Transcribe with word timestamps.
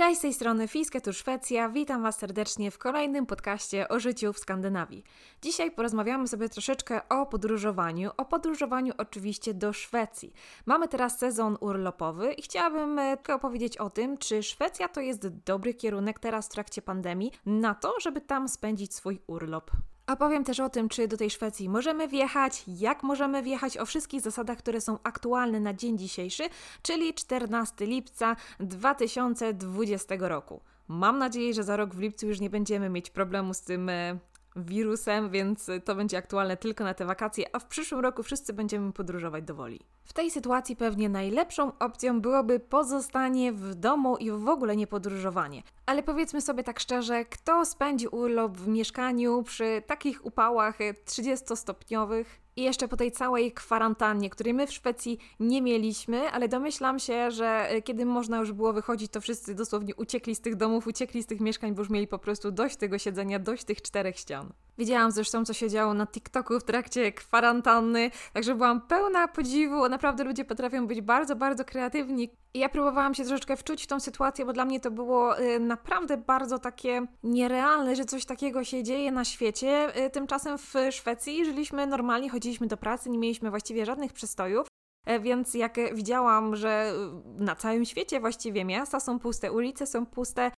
Cześć, 0.00 0.18
z 0.18 0.22
tej 0.22 0.34
strony 0.34 0.68
Fiske, 0.68 1.00
tu 1.00 1.12
Szwecja. 1.12 1.68
Witam 1.68 2.02
Was 2.02 2.18
serdecznie 2.18 2.70
w 2.70 2.78
kolejnym 2.78 3.26
podcaście 3.26 3.88
o 3.88 4.00
życiu 4.00 4.32
w 4.32 4.38
Skandynawii. 4.38 5.04
Dzisiaj 5.42 5.70
porozmawiamy 5.70 6.28
sobie 6.28 6.48
troszeczkę 6.48 7.08
o 7.08 7.26
podróżowaniu, 7.26 8.10
o 8.16 8.24
podróżowaniu 8.24 8.92
oczywiście 8.98 9.54
do 9.54 9.72
Szwecji. 9.72 10.32
Mamy 10.66 10.88
teraz 10.88 11.18
sezon 11.18 11.56
urlopowy 11.60 12.32
i 12.32 12.42
chciałabym 12.42 12.98
e, 12.98 13.16
tylko 13.16 13.34
opowiedzieć 13.34 13.76
o 13.76 13.90
tym, 13.90 14.18
czy 14.18 14.42
Szwecja 14.42 14.88
to 14.88 15.00
jest 15.00 15.28
dobry 15.28 15.74
kierunek 15.74 16.18
teraz 16.18 16.46
w 16.46 16.50
trakcie 16.52 16.82
pandemii 16.82 17.32
na 17.46 17.74
to, 17.74 17.94
żeby 18.00 18.20
tam 18.20 18.48
spędzić 18.48 18.94
swój 18.94 19.20
urlop. 19.26 19.70
Opowiem 20.12 20.44
też 20.44 20.60
o 20.60 20.70
tym, 20.70 20.88
czy 20.88 21.08
do 21.08 21.16
tej 21.16 21.30
Szwecji 21.30 21.68
możemy 21.68 22.08
wjechać, 22.08 22.64
jak 22.66 23.02
możemy 23.02 23.42
wjechać, 23.42 23.78
o 23.78 23.86
wszystkich 23.86 24.20
zasadach, 24.20 24.58
które 24.58 24.80
są 24.80 24.98
aktualne 25.02 25.60
na 25.60 25.74
dzień 25.74 25.98
dzisiejszy, 25.98 26.42
czyli 26.82 27.14
14 27.14 27.86
lipca 27.86 28.36
2020 28.60 30.14
roku. 30.18 30.60
Mam 30.88 31.18
nadzieję, 31.18 31.54
że 31.54 31.64
za 31.64 31.76
rok 31.76 31.94
w 31.94 31.98
lipcu 31.98 32.26
już 32.26 32.40
nie 32.40 32.50
będziemy 32.50 32.88
mieć 32.88 33.10
problemu 33.10 33.54
z 33.54 33.60
tym 33.60 33.88
e, 33.88 34.18
wirusem, 34.56 35.30
więc 35.30 35.70
to 35.84 35.94
będzie 35.94 36.18
aktualne 36.18 36.56
tylko 36.56 36.84
na 36.84 36.94
te 36.94 37.04
wakacje, 37.04 37.44
a 37.52 37.58
w 37.58 37.66
przyszłym 37.66 38.00
roku 38.00 38.22
wszyscy 38.22 38.52
będziemy 38.52 38.92
podróżować 38.92 39.44
do 39.44 39.54
woli. 39.54 39.80
W 40.04 40.12
tej 40.12 40.30
sytuacji 40.30 40.76
pewnie 40.76 41.08
najlepszą 41.08 41.78
opcją 41.78 42.20
byłoby 42.20 42.60
pozostanie 42.60 43.52
w 43.52 43.74
domu 43.74 44.16
i 44.16 44.30
w 44.30 44.48
ogóle 44.48 44.76
nie 44.76 44.86
podróżowanie. 44.86 45.62
Ale 45.86 46.02
powiedzmy 46.02 46.40
sobie 46.40 46.64
tak 46.64 46.80
szczerze, 46.80 47.24
kto 47.24 47.64
spędzi 47.64 48.08
urlop 48.08 48.56
w 48.56 48.68
mieszkaniu 48.68 49.42
przy 49.42 49.82
takich 49.86 50.24
upałach 50.24 50.78
30-stopniowych? 51.06 52.24
I 52.60 52.62
jeszcze 52.62 52.88
po 52.88 52.96
tej 52.96 53.12
całej 53.12 53.52
kwarantannie, 53.52 54.30
której 54.30 54.54
my 54.54 54.66
w 54.66 54.72
Szwecji 54.72 55.18
nie 55.40 55.62
mieliśmy, 55.62 56.30
ale 56.30 56.48
domyślam 56.48 56.98
się, 56.98 57.30
że 57.30 57.68
e, 57.68 57.82
kiedy 57.82 58.06
można 58.06 58.38
już 58.38 58.52
było 58.52 58.72
wychodzić, 58.72 59.12
to 59.12 59.20
wszyscy 59.20 59.54
dosłownie 59.54 59.94
uciekli 59.94 60.34
z 60.34 60.40
tych 60.40 60.56
domów, 60.56 60.86
uciekli 60.86 61.22
z 61.22 61.26
tych 61.26 61.40
mieszkań, 61.40 61.74
bo 61.74 61.82
już 61.82 61.90
mieli 61.90 62.06
po 62.06 62.18
prostu 62.18 62.50
dość 62.50 62.76
tego 62.76 62.98
siedzenia, 62.98 63.38
dość 63.38 63.64
tych 63.64 63.82
czterech 63.82 64.18
ścian. 64.18 64.52
Widziałam 64.80 65.10
zresztą, 65.10 65.44
co 65.44 65.52
się 65.52 65.70
działo 65.70 65.94
na 65.94 66.06
TikToku 66.06 66.60
w 66.60 66.64
trakcie 66.64 67.12
kwarantanny, 67.12 68.10
także 68.32 68.54
byłam 68.54 68.80
pełna 68.80 69.28
podziwu. 69.28 69.88
Naprawdę 69.88 70.24
ludzie 70.24 70.44
potrafią 70.44 70.86
być 70.86 71.00
bardzo, 71.00 71.36
bardzo 71.36 71.64
kreatywni. 71.64 72.30
I 72.54 72.58
ja 72.58 72.68
próbowałam 72.68 73.14
się 73.14 73.24
troszeczkę 73.24 73.56
wczuć 73.56 73.84
w 73.84 73.86
tą 73.86 74.00
sytuację, 74.00 74.44
bo 74.44 74.52
dla 74.52 74.64
mnie 74.64 74.80
to 74.80 74.90
było 74.90 75.40
y, 75.40 75.60
naprawdę 75.60 76.16
bardzo 76.16 76.58
takie 76.58 77.06
nierealne, 77.22 77.96
że 77.96 78.04
coś 78.04 78.24
takiego 78.24 78.64
się 78.64 78.82
dzieje 78.82 79.12
na 79.12 79.24
świecie. 79.24 80.04
Y, 80.06 80.10
tymczasem 80.10 80.58
w 80.58 80.74
Szwecji 80.90 81.44
żyliśmy 81.44 81.86
normalnie, 81.86 82.30
chodziliśmy 82.30 82.66
do 82.66 82.76
pracy, 82.76 83.10
nie 83.10 83.18
mieliśmy 83.18 83.50
właściwie 83.50 83.86
żadnych 83.86 84.12
przystojów. 84.12 84.66
E, 85.06 85.20
więc 85.20 85.54
jak 85.54 85.94
widziałam, 85.94 86.56
że 86.56 86.92
na 87.38 87.56
całym 87.56 87.84
świecie 87.84 88.20
właściwie 88.20 88.64
miasta 88.64 89.00
są 89.00 89.18
puste, 89.18 89.52
ulice 89.52 89.86
są 89.86 90.06
puste, 90.06 90.50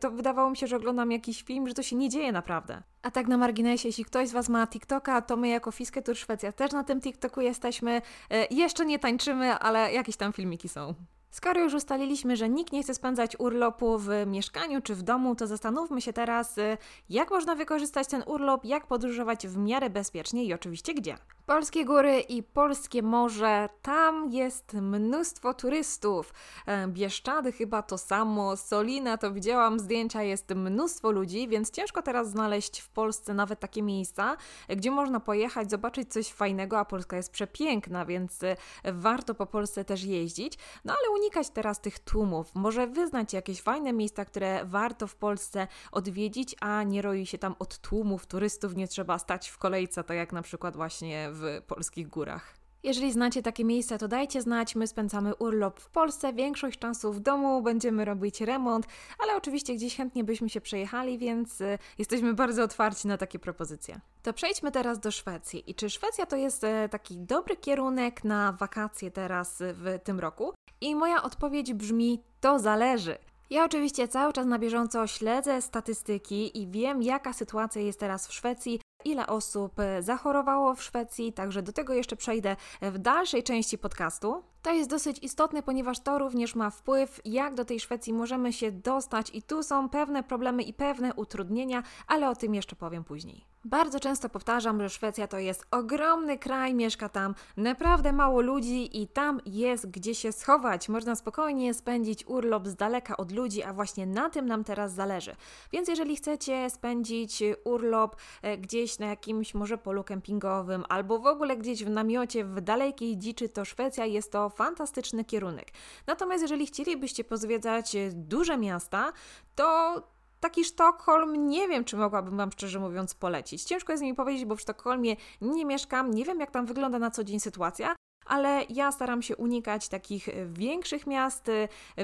to 0.00 0.10
wydawało 0.10 0.50
mi 0.50 0.56
się, 0.56 0.66
że 0.66 0.76
oglądam 0.76 1.12
jakiś 1.12 1.42
film, 1.42 1.68
że 1.68 1.74
to 1.74 1.82
się 1.82 1.96
nie 1.96 2.08
dzieje 2.08 2.32
naprawdę. 2.32 2.82
A 3.02 3.10
tak 3.10 3.28
na 3.28 3.36
marginesie, 3.36 3.88
jeśli 3.88 4.04
ktoś 4.04 4.28
z 4.28 4.32
Was 4.32 4.48
ma 4.48 4.66
TikToka, 4.66 5.22
to 5.22 5.36
my 5.36 5.48
jako 5.48 5.70
Fiske 5.70 6.02
Tour 6.02 6.16
Szwecja 6.16 6.52
też 6.52 6.72
na 6.72 6.84
tym 6.84 7.00
TikToku 7.00 7.40
jesteśmy. 7.40 8.02
E, 8.30 8.46
jeszcze 8.50 8.86
nie 8.86 8.98
tańczymy, 8.98 9.54
ale 9.54 9.92
jakieś 9.92 10.16
tam 10.16 10.32
filmiki 10.32 10.68
są. 10.68 10.94
Skoro 11.30 11.60
już 11.60 11.74
ustaliliśmy, 11.74 12.36
że 12.36 12.48
nikt 12.48 12.72
nie 12.72 12.82
chce 12.82 12.94
spędzać 12.94 13.36
urlopu 13.38 13.98
w 13.98 14.08
mieszkaniu 14.26 14.80
czy 14.80 14.94
w 14.94 15.02
domu, 15.02 15.34
to 15.34 15.46
zastanówmy 15.46 16.00
się 16.00 16.12
teraz, 16.12 16.58
y, 16.58 16.78
jak 17.08 17.30
można 17.30 17.54
wykorzystać 17.54 18.08
ten 18.08 18.22
urlop, 18.26 18.64
jak 18.64 18.86
podróżować 18.86 19.46
w 19.46 19.56
miarę 19.56 19.90
bezpiecznie 19.90 20.44
i 20.44 20.54
oczywiście 20.54 20.94
gdzie. 20.94 21.16
Polskie 21.50 21.84
góry 21.84 22.20
i 22.20 22.42
polskie 22.42 23.02
morze, 23.02 23.68
tam 23.82 24.32
jest 24.32 24.74
mnóstwo 24.74 25.54
turystów. 25.54 26.34
E, 26.66 26.88
Bieszczady 26.88 27.52
chyba 27.52 27.82
to 27.82 27.98
samo, 27.98 28.56
Solina 28.56 29.18
to 29.18 29.32
widziałam 29.32 29.78
zdjęcia, 29.78 30.22
jest 30.22 30.54
mnóstwo 30.54 31.10
ludzi, 31.10 31.48
więc 31.48 31.70
ciężko 31.70 32.02
teraz 32.02 32.30
znaleźć 32.30 32.80
w 32.80 32.88
Polsce 32.88 33.34
nawet 33.34 33.60
takie 33.60 33.82
miejsca, 33.82 34.36
gdzie 34.68 34.90
można 34.90 35.20
pojechać, 35.20 35.70
zobaczyć 35.70 36.12
coś 36.12 36.32
fajnego, 36.32 36.78
a 36.78 36.84
Polska 36.84 37.16
jest 37.16 37.32
przepiękna, 37.32 38.04
więc 38.06 38.42
y, 38.42 38.56
warto 38.84 39.34
po 39.34 39.46
Polsce 39.46 39.84
też 39.84 40.04
jeździć. 40.04 40.58
No 40.84 40.92
ale 40.92 41.20
unikać 41.20 41.50
teraz 41.50 41.80
tych 41.80 41.98
tłumów, 41.98 42.54
może 42.54 42.86
wyznać 42.86 43.32
jakieś 43.32 43.62
fajne 43.62 43.92
miejsca, 43.92 44.24
które 44.24 44.64
warto 44.64 45.06
w 45.06 45.16
Polsce 45.16 45.66
odwiedzić, 45.92 46.56
a 46.60 46.82
nie 46.82 47.02
roi 47.02 47.26
się 47.26 47.38
tam 47.38 47.54
od 47.58 47.78
tłumów 47.78 48.26
turystów, 48.26 48.76
nie 48.76 48.88
trzeba 48.88 49.18
stać 49.18 49.48
w 49.48 49.58
kolejce, 49.58 50.04
tak 50.04 50.16
jak 50.16 50.32
na 50.32 50.42
przykład 50.42 50.76
właśnie 50.76 51.28
w 51.32 51.39
polskich 51.66 52.08
górach. 52.08 52.60
Jeżeli 52.82 53.12
znacie 53.12 53.42
takie 53.42 53.64
miejsca, 53.64 53.98
to 53.98 54.08
dajcie 54.08 54.42
znać. 54.42 54.76
My 54.76 54.86
spędzamy 54.86 55.34
urlop 55.34 55.80
w 55.80 55.90
Polsce, 55.90 56.32
większość 56.32 56.78
czasu 56.78 57.12
w 57.12 57.20
domu, 57.20 57.62
będziemy 57.62 58.04
robić 58.04 58.40
remont, 58.40 58.86
ale 59.18 59.36
oczywiście 59.36 59.74
gdzieś 59.74 59.96
chętnie 59.96 60.24
byśmy 60.24 60.48
się 60.48 60.60
przejechali, 60.60 61.18
więc 61.18 61.60
y, 61.60 61.78
jesteśmy 61.98 62.34
bardzo 62.34 62.62
otwarci 62.62 63.08
na 63.08 63.16
takie 63.16 63.38
propozycje. 63.38 64.00
To 64.22 64.32
przejdźmy 64.32 64.70
teraz 64.70 65.00
do 65.00 65.10
Szwecji. 65.10 65.70
I 65.70 65.74
czy 65.74 65.90
Szwecja 65.90 66.26
to 66.26 66.36
jest 66.36 66.64
e, 66.64 66.88
taki 66.88 67.18
dobry 67.18 67.56
kierunek 67.56 68.24
na 68.24 68.52
wakacje 68.52 69.10
teraz 69.10 69.56
w 69.60 69.98
tym 70.04 70.20
roku? 70.20 70.54
I 70.80 70.94
moja 70.94 71.22
odpowiedź 71.22 71.74
brzmi: 71.74 72.22
to 72.40 72.58
zależy. 72.58 73.18
Ja 73.50 73.64
oczywiście 73.64 74.08
cały 74.08 74.32
czas 74.32 74.46
na 74.46 74.58
bieżąco 74.58 75.06
śledzę 75.06 75.62
statystyki 75.62 76.62
i 76.62 76.70
wiem, 76.70 77.02
jaka 77.02 77.32
sytuacja 77.32 77.82
jest 77.82 78.00
teraz 78.00 78.28
w 78.28 78.32
Szwecji, 78.32 78.80
ile 79.04 79.26
osób 79.26 79.80
e, 79.80 80.02
zachorowało 80.02 80.74
w 80.74 80.82
Szwecji, 80.82 81.32
także 81.32 81.62
do 81.62 81.72
tego 81.72 81.94
jeszcze 81.94 82.16
przejdę 82.16 82.56
w 82.82 82.98
dalszej 82.98 83.42
części 83.42 83.78
podcastu. 83.78 84.42
To 84.62 84.72
jest 84.72 84.90
dosyć 84.90 85.18
istotne, 85.22 85.62
ponieważ 85.62 86.00
to 86.00 86.18
również 86.18 86.54
ma 86.54 86.70
wpływ, 86.70 87.20
jak 87.24 87.54
do 87.54 87.64
tej 87.64 87.80
Szwecji 87.80 88.12
możemy 88.12 88.52
się 88.52 88.72
dostać, 88.72 89.30
i 89.34 89.42
tu 89.42 89.62
są 89.62 89.88
pewne 89.88 90.22
problemy 90.22 90.62
i 90.62 90.72
pewne 90.72 91.14
utrudnienia, 91.14 91.82
ale 92.06 92.30
o 92.30 92.36
tym 92.36 92.54
jeszcze 92.54 92.76
powiem 92.76 93.04
później. 93.04 93.44
Bardzo 93.64 94.00
często 94.00 94.28
powtarzam, 94.28 94.80
że 94.80 94.90
Szwecja 94.90 95.28
to 95.28 95.38
jest 95.38 95.66
ogromny 95.70 96.38
kraj, 96.38 96.74
mieszka 96.74 97.08
tam 97.08 97.34
naprawdę 97.56 98.12
mało 98.12 98.40
ludzi 98.40 99.02
i 99.02 99.08
tam 99.08 99.40
jest 99.46 99.90
gdzie 99.90 100.14
się 100.14 100.32
schować. 100.32 100.88
Można 100.88 101.16
spokojnie 101.16 101.74
spędzić 101.74 102.26
urlop 102.26 102.68
z 102.68 102.74
daleka 102.74 103.16
od 103.16 103.32
ludzi, 103.32 103.62
a 103.62 103.72
właśnie 103.72 104.06
na 104.06 104.30
tym 104.30 104.46
nam 104.46 104.64
teraz 104.64 104.92
zależy. 104.92 105.36
Więc 105.72 105.88
jeżeli 105.88 106.16
chcecie 106.16 106.70
spędzić 106.70 107.42
urlop 107.64 108.16
e, 108.42 108.58
gdzieś 108.58 108.98
na 108.98 109.06
jakimś 109.06 109.54
może 109.54 109.78
polu 109.78 110.04
kempingowym 110.04 110.84
albo 110.88 111.18
w 111.18 111.26
ogóle 111.26 111.56
gdzieś 111.56 111.84
w 111.84 111.90
namiocie 111.90 112.44
w 112.44 112.60
dalekiej 112.60 113.18
dziczy, 113.18 113.48
to 113.48 113.64
Szwecja 113.64 114.06
jest 114.06 114.32
to 114.32 114.48
fantastyczny 114.48 115.24
kierunek. 115.24 115.68
Natomiast 116.06 116.42
jeżeli 116.42 116.66
chcielibyście 116.66 117.24
pozwiedzać 117.24 117.96
duże 118.12 118.58
miasta, 118.58 119.12
to 119.54 120.02
taki 120.40 120.64
Sztokholm 120.64 121.48
nie 121.48 121.68
wiem, 121.68 121.84
czy 121.84 121.96
mogłabym 121.96 122.36
Wam 122.36 122.52
szczerze 122.52 122.80
mówiąc 122.80 123.14
polecić. 123.14 123.62
Ciężko 123.62 123.92
jest 123.92 124.02
mi 124.04 124.14
powiedzieć, 124.14 124.44
bo 124.44 124.56
w 124.56 124.60
Sztokholmie 124.60 125.16
nie 125.40 125.64
mieszkam, 125.64 126.10
nie 126.10 126.24
wiem 126.24 126.40
jak 126.40 126.50
tam 126.50 126.66
wygląda 126.66 126.98
na 126.98 127.10
co 127.10 127.24
dzień 127.24 127.40
sytuacja, 127.40 127.96
ale 128.26 128.64
ja 128.68 128.92
staram 128.92 129.22
się 129.22 129.36
unikać 129.36 129.88
takich 129.88 130.28
większych 130.46 131.06
miast, 131.06 131.50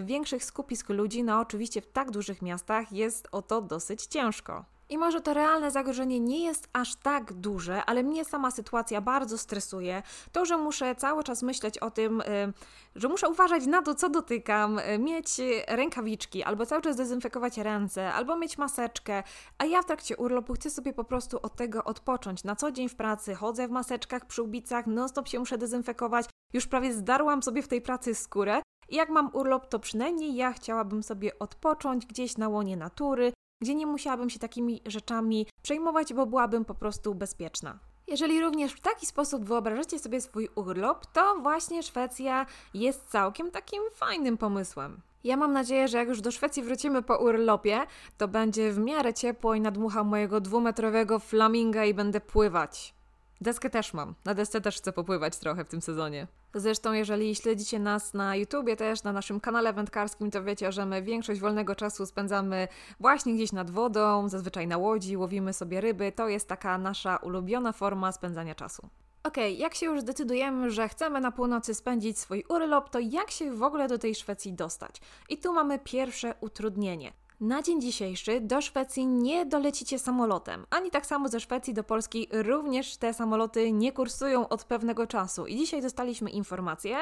większych 0.03 0.45
skupisk 0.45 0.89
ludzi. 0.89 1.25
No 1.25 1.41
oczywiście 1.41 1.81
w 1.81 1.87
tak 1.87 2.11
dużych 2.11 2.43
miastach 2.43 2.93
jest 2.93 3.29
o 3.33 3.43
to 3.43 3.63
dosyć 3.63 4.07
ciężko. 4.07 4.65
I 4.89 4.99
może 4.99 5.21
to 5.21 5.35
realne 5.35 5.71
zagrożenie 5.71 6.21
nie 6.21 6.45
jest 6.45 6.69
aż 6.73 6.95
tak 6.95 7.33
duże, 7.33 7.85
ale 7.85 8.03
mnie 8.03 8.25
sama 8.25 8.51
sytuacja 8.51 9.01
bardzo 9.01 9.39
stresuje. 9.39 10.03
To, 10.33 10.45
że 10.45 10.57
muszę 10.57 10.95
cały 10.95 11.25
czas 11.25 11.43
myśleć 11.43 11.79
o 11.79 11.91
tym, 11.91 12.21
y, 12.21 12.53
że 12.95 13.09
muszę 13.09 13.29
uważać 13.29 13.67
na 13.67 13.83
to, 13.83 13.95
co 13.95 14.09
dotykam, 14.09 14.79
y, 14.79 14.99
mieć 14.99 15.29
rękawiczki, 15.69 16.43
albo 16.43 16.67
cały 16.67 16.83
czas 16.83 16.97
dezynfekować 16.97 17.59
ręce, 17.59 18.13
albo 18.13 18.37
mieć 18.37 18.59
maseczkę, 18.59 19.23
a 19.59 19.65
ja 19.65 19.83
w 19.83 19.87
trakcie 19.87 20.17
urlopu 20.17 20.55
chcę 20.55 20.71
sobie 20.71 20.93
po 20.93 21.05
prostu 21.05 21.39
od 21.43 21.57
tego 21.57 21.85
odpocząć. 21.85 22.45
Na 22.45 22.57
co 22.57 22.73
dzień 22.73 22.89
w 22.89 22.97
pracy 22.97 23.35
chodzę 23.35 23.69
w 23.69 23.71
maseczkach, 23.71 24.27
przyłbicach, 24.27 24.87
non-stop 24.87 25.29
się 25.29 25.39
muszę 25.39 25.59
dezynfekować. 25.59 26.27
Już 26.53 26.67
prawie 26.67 26.93
zdarłam 26.93 27.43
sobie 27.43 27.63
w 27.63 27.69
tej 27.69 27.83
pracy 27.83 28.15
skórę. 28.15 28.63
I 28.89 28.97
jak 28.97 29.09
mam 29.09 29.31
urlop, 29.33 29.69
to 29.69 29.79
przynajmniej 29.79 30.35
ja 30.35 30.53
chciałabym 30.53 31.03
sobie 31.03 31.39
odpocząć 31.39 32.07
gdzieś 32.07 32.37
na 32.37 32.49
łonie 32.49 32.77
natury, 32.77 33.33
gdzie 33.61 33.75
nie 33.75 33.87
musiałabym 33.87 34.31
się 34.31 34.39
takimi 34.39 34.81
rzeczami 34.87 35.47
przejmować, 35.63 36.15
bo 36.15 36.27
byłabym 36.27 36.65
po 36.65 36.75
prostu 36.75 37.15
bezpieczna. 37.15 37.79
Jeżeli 38.09 38.41
również 38.41 38.73
w 38.73 38.81
taki 38.81 39.07
sposób 39.07 39.45
wyobrażacie 39.45 39.99
sobie 39.99 40.21
swój 40.21 40.49
urlop, 40.55 41.07
to 41.07 41.37
właśnie 41.43 41.83
Szwecja 41.83 42.47
jest 42.75 43.05
całkiem 43.11 43.51
takim 43.51 43.83
fajnym 43.95 44.37
pomysłem. 44.37 45.01
Ja 45.25 45.37
mam 45.37 45.53
nadzieję, 45.53 45.89
że 45.89 45.99
jak 45.99 46.09
już 46.09 46.21
do 46.21 46.31
Szwecji 46.31 46.63
wrócimy 46.63 47.03
po 47.03 47.19
urlopie, 47.19 47.87
to 48.17 48.29
będzie 48.29 48.73
w 48.73 48.79
miarę 48.79 49.15
ciepło 49.15 49.55
i 49.55 49.61
nadmucham 49.61 50.07
mojego 50.07 50.41
dwumetrowego 50.41 51.19
flaminga 51.19 51.85
i 51.85 51.95
będę 51.95 52.21
pływać. 52.21 52.96
Deskę 53.41 53.71
też 53.71 53.95
mam. 53.95 54.15
Na 54.25 54.35
desce 54.35 54.61
też 54.61 54.77
chcę 54.77 54.93
popływać 54.93 55.37
trochę 55.37 55.65
w 55.65 55.69
tym 55.69 55.83
sezonie. 55.83 56.27
Zresztą, 56.55 56.93
jeżeli 56.93 57.35
śledzicie 57.35 57.79
nas 57.79 58.15
na 58.15 58.37
YouTubie, 58.37 58.77
też 58.77 59.03
na 59.03 59.13
naszym 59.13 59.41
kanale 59.41 59.73
wędkarskim, 59.73 60.31
to 60.31 60.45
wiecie, 60.45 60.73
że 60.73 60.87
my 60.87 61.03
większość 61.03 61.41
wolnego 61.41 61.75
czasu 61.75 62.07
spędzamy 62.07 62.69
właśnie 63.01 63.35
gdzieś 63.35 63.53
nad 63.53 63.71
wodą, 63.71 64.29
zazwyczaj 64.29 64.67
na 64.67 64.77
łodzi, 64.77 65.17
łowimy 65.17 65.53
sobie 65.53 65.81
ryby. 65.81 66.13
To 66.13 66.29
jest 66.29 66.49
taka 66.49 66.79
nasza 66.79 67.17
ulubiona 67.17 67.73
forma 67.73 68.13
spędzania 68.13 68.55
czasu. 68.55 68.89
Ok, 69.23 69.37
jak 69.57 69.75
się 69.75 69.87
już 69.87 70.01
zdecydujemy, 70.01 70.71
że 70.71 70.89
chcemy 70.89 71.21
na 71.21 71.33
północy 71.33 71.75
spędzić 71.75 72.19
swój 72.19 72.45
urlop, 72.49 72.91
to 72.91 72.99
jak 72.99 73.31
się 73.31 73.55
w 73.55 73.63
ogóle 73.63 73.89
do 73.89 73.99
tej 73.99 74.15
Szwecji 74.15 74.53
dostać? 74.53 75.01
I 75.29 75.39
tu 75.39 75.53
mamy 75.53 75.79
pierwsze 75.79 76.35
utrudnienie. 76.41 77.13
Na 77.41 77.63
dzień 77.63 77.81
dzisiejszy 77.81 78.41
do 78.41 78.61
Szwecji 78.61 79.07
nie 79.07 79.47
dolecicie 79.47 79.99
samolotem, 79.99 80.67
ani 80.71 80.91
tak 80.91 81.07
samo 81.07 81.29
ze 81.29 81.41
Szwecji 81.41 81.75
do 81.75 81.85
Polski 81.85 82.29
również 82.33 82.97
te 82.97 83.15
samoloty 83.15 83.73
nie 83.73 83.93
kursują 83.93 84.49
od 84.49 84.65
pewnego 84.65 85.07
czasu. 85.07 85.47
I 85.47 85.57
dzisiaj 85.57 85.83
dostaliśmy 85.83 86.31
informację, 86.31 86.97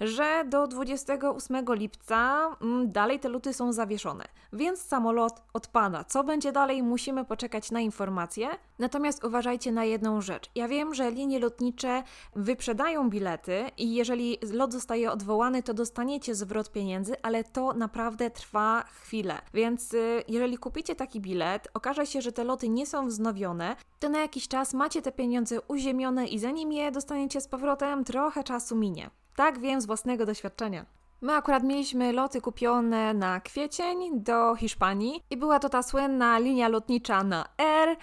że 0.00 0.44
do 0.48 0.66
28 0.66 1.64
lipca 1.68 2.50
mm, 2.60 2.92
dalej 2.92 3.20
te 3.20 3.28
luty 3.28 3.52
są 3.52 3.72
zawieszone, 3.72 4.24
więc 4.52 4.82
samolot 4.82 5.42
odpada. 5.52 6.04
Co 6.04 6.24
będzie 6.24 6.52
dalej, 6.52 6.82
musimy 6.82 7.24
poczekać 7.24 7.70
na 7.70 7.80
informacje. 7.80 8.48
Natomiast 8.78 9.24
uważajcie 9.24 9.72
na 9.72 9.84
jedną 9.84 10.20
rzecz. 10.20 10.50
Ja 10.54 10.68
wiem, 10.68 10.94
że 10.94 11.10
linie 11.10 11.38
lotnicze 11.38 12.02
wyprzedają 12.36 13.10
bilety 13.10 13.64
i 13.78 13.94
jeżeli 13.94 14.38
lot 14.52 14.72
zostaje 14.72 15.12
odwołany, 15.12 15.62
to 15.62 15.74
dostaniecie 15.74 16.34
zwrot 16.34 16.72
pieniędzy, 16.72 17.22
ale 17.22 17.44
to 17.44 17.72
naprawdę 17.72 18.30
trwa 18.30 18.82
chwilę. 18.82 19.38
Więc 19.54 19.77
więc 19.78 19.94
y, 19.94 20.24
jeżeli 20.28 20.58
kupicie 20.58 20.94
taki 20.94 21.20
bilet, 21.20 21.68
okaże 21.74 22.06
się, 22.06 22.22
że 22.22 22.32
te 22.32 22.44
loty 22.44 22.68
nie 22.68 22.86
są 22.86 23.06
wznowione, 23.06 23.76
to 23.98 24.08
na 24.08 24.20
jakiś 24.20 24.48
czas 24.48 24.74
macie 24.74 25.02
te 25.02 25.12
pieniądze 25.12 25.60
uziemione 25.68 26.26
i 26.26 26.38
zanim 26.38 26.72
je 26.72 26.90
dostaniecie 26.90 27.40
z 27.40 27.48
powrotem, 27.48 28.04
trochę 28.04 28.44
czasu 28.44 28.76
minie. 28.76 29.10
Tak 29.36 29.58
wiem 29.58 29.80
z 29.80 29.86
własnego 29.86 30.26
doświadczenia. 30.26 30.86
My 31.20 31.32
akurat 31.32 31.62
mieliśmy 31.62 32.12
loty 32.12 32.40
kupione 32.40 33.14
na 33.14 33.40
kwiecień 33.40 34.20
do 34.20 34.54
Hiszpanii 34.54 35.22
i 35.30 35.36
była 35.36 35.58
to 35.58 35.68
ta 35.68 35.82
słynna 35.82 36.38
linia 36.38 36.68
lotnicza 36.68 37.24
na 37.24 37.44
R 37.58 37.88
e, 37.88 37.96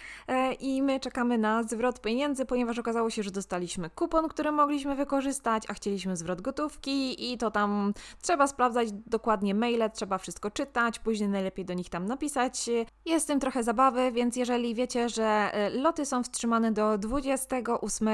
i 0.54 0.82
my 0.82 1.00
czekamy 1.00 1.38
na 1.38 1.64
zwrot 1.64 2.02
pieniędzy, 2.02 2.46
ponieważ 2.46 2.80
okazało 2.80 3.10
się, 3.10 3.24
że 3.24 3.32
dostaliśmy 3.32 3.90
kupon, 3.90 4.28
który 4.28 4.52
mogliśmy 4.52 4.96
wykorzystać, 4.96 5.64
a 5.68 5.74
chcieliśmy 5.74 6.18
zwrot 6.18 6.42
gotówki 6.42 7.32
i 7.34 7.38
to 7.38 7.52
tam 7.52 7.94
trzeba 8.22 8.48
sprawdzać 8.48 8.90
dokładnie 8.92 9.56
maile, 9.56 9.92
trzeba 9.94 10.18
wszystko 10.18 10.52
czytać, 10.52 11.00
później 11.00 11.30
najlepiej 11.30 11.66
do 11.66 11.74
nich 11.74 11.90
tam 11.90 12.06
napisać. 12.06 12.70
Jest 13.06 13.28
tym 13.28 13.40
trochę 13.40 13.64
zabawy, 13.64 14.12
więc 14.12 14.36
jeżeli 14.36 14.76
wiecie, 14.76 15.10
że 15.10 15.26
e, 15.26 15.70
loty 15.70 16.06
są 16.06 16.24
wstrzymane 16.24 16.72
do 16.72 16.98
28 16.98 18.08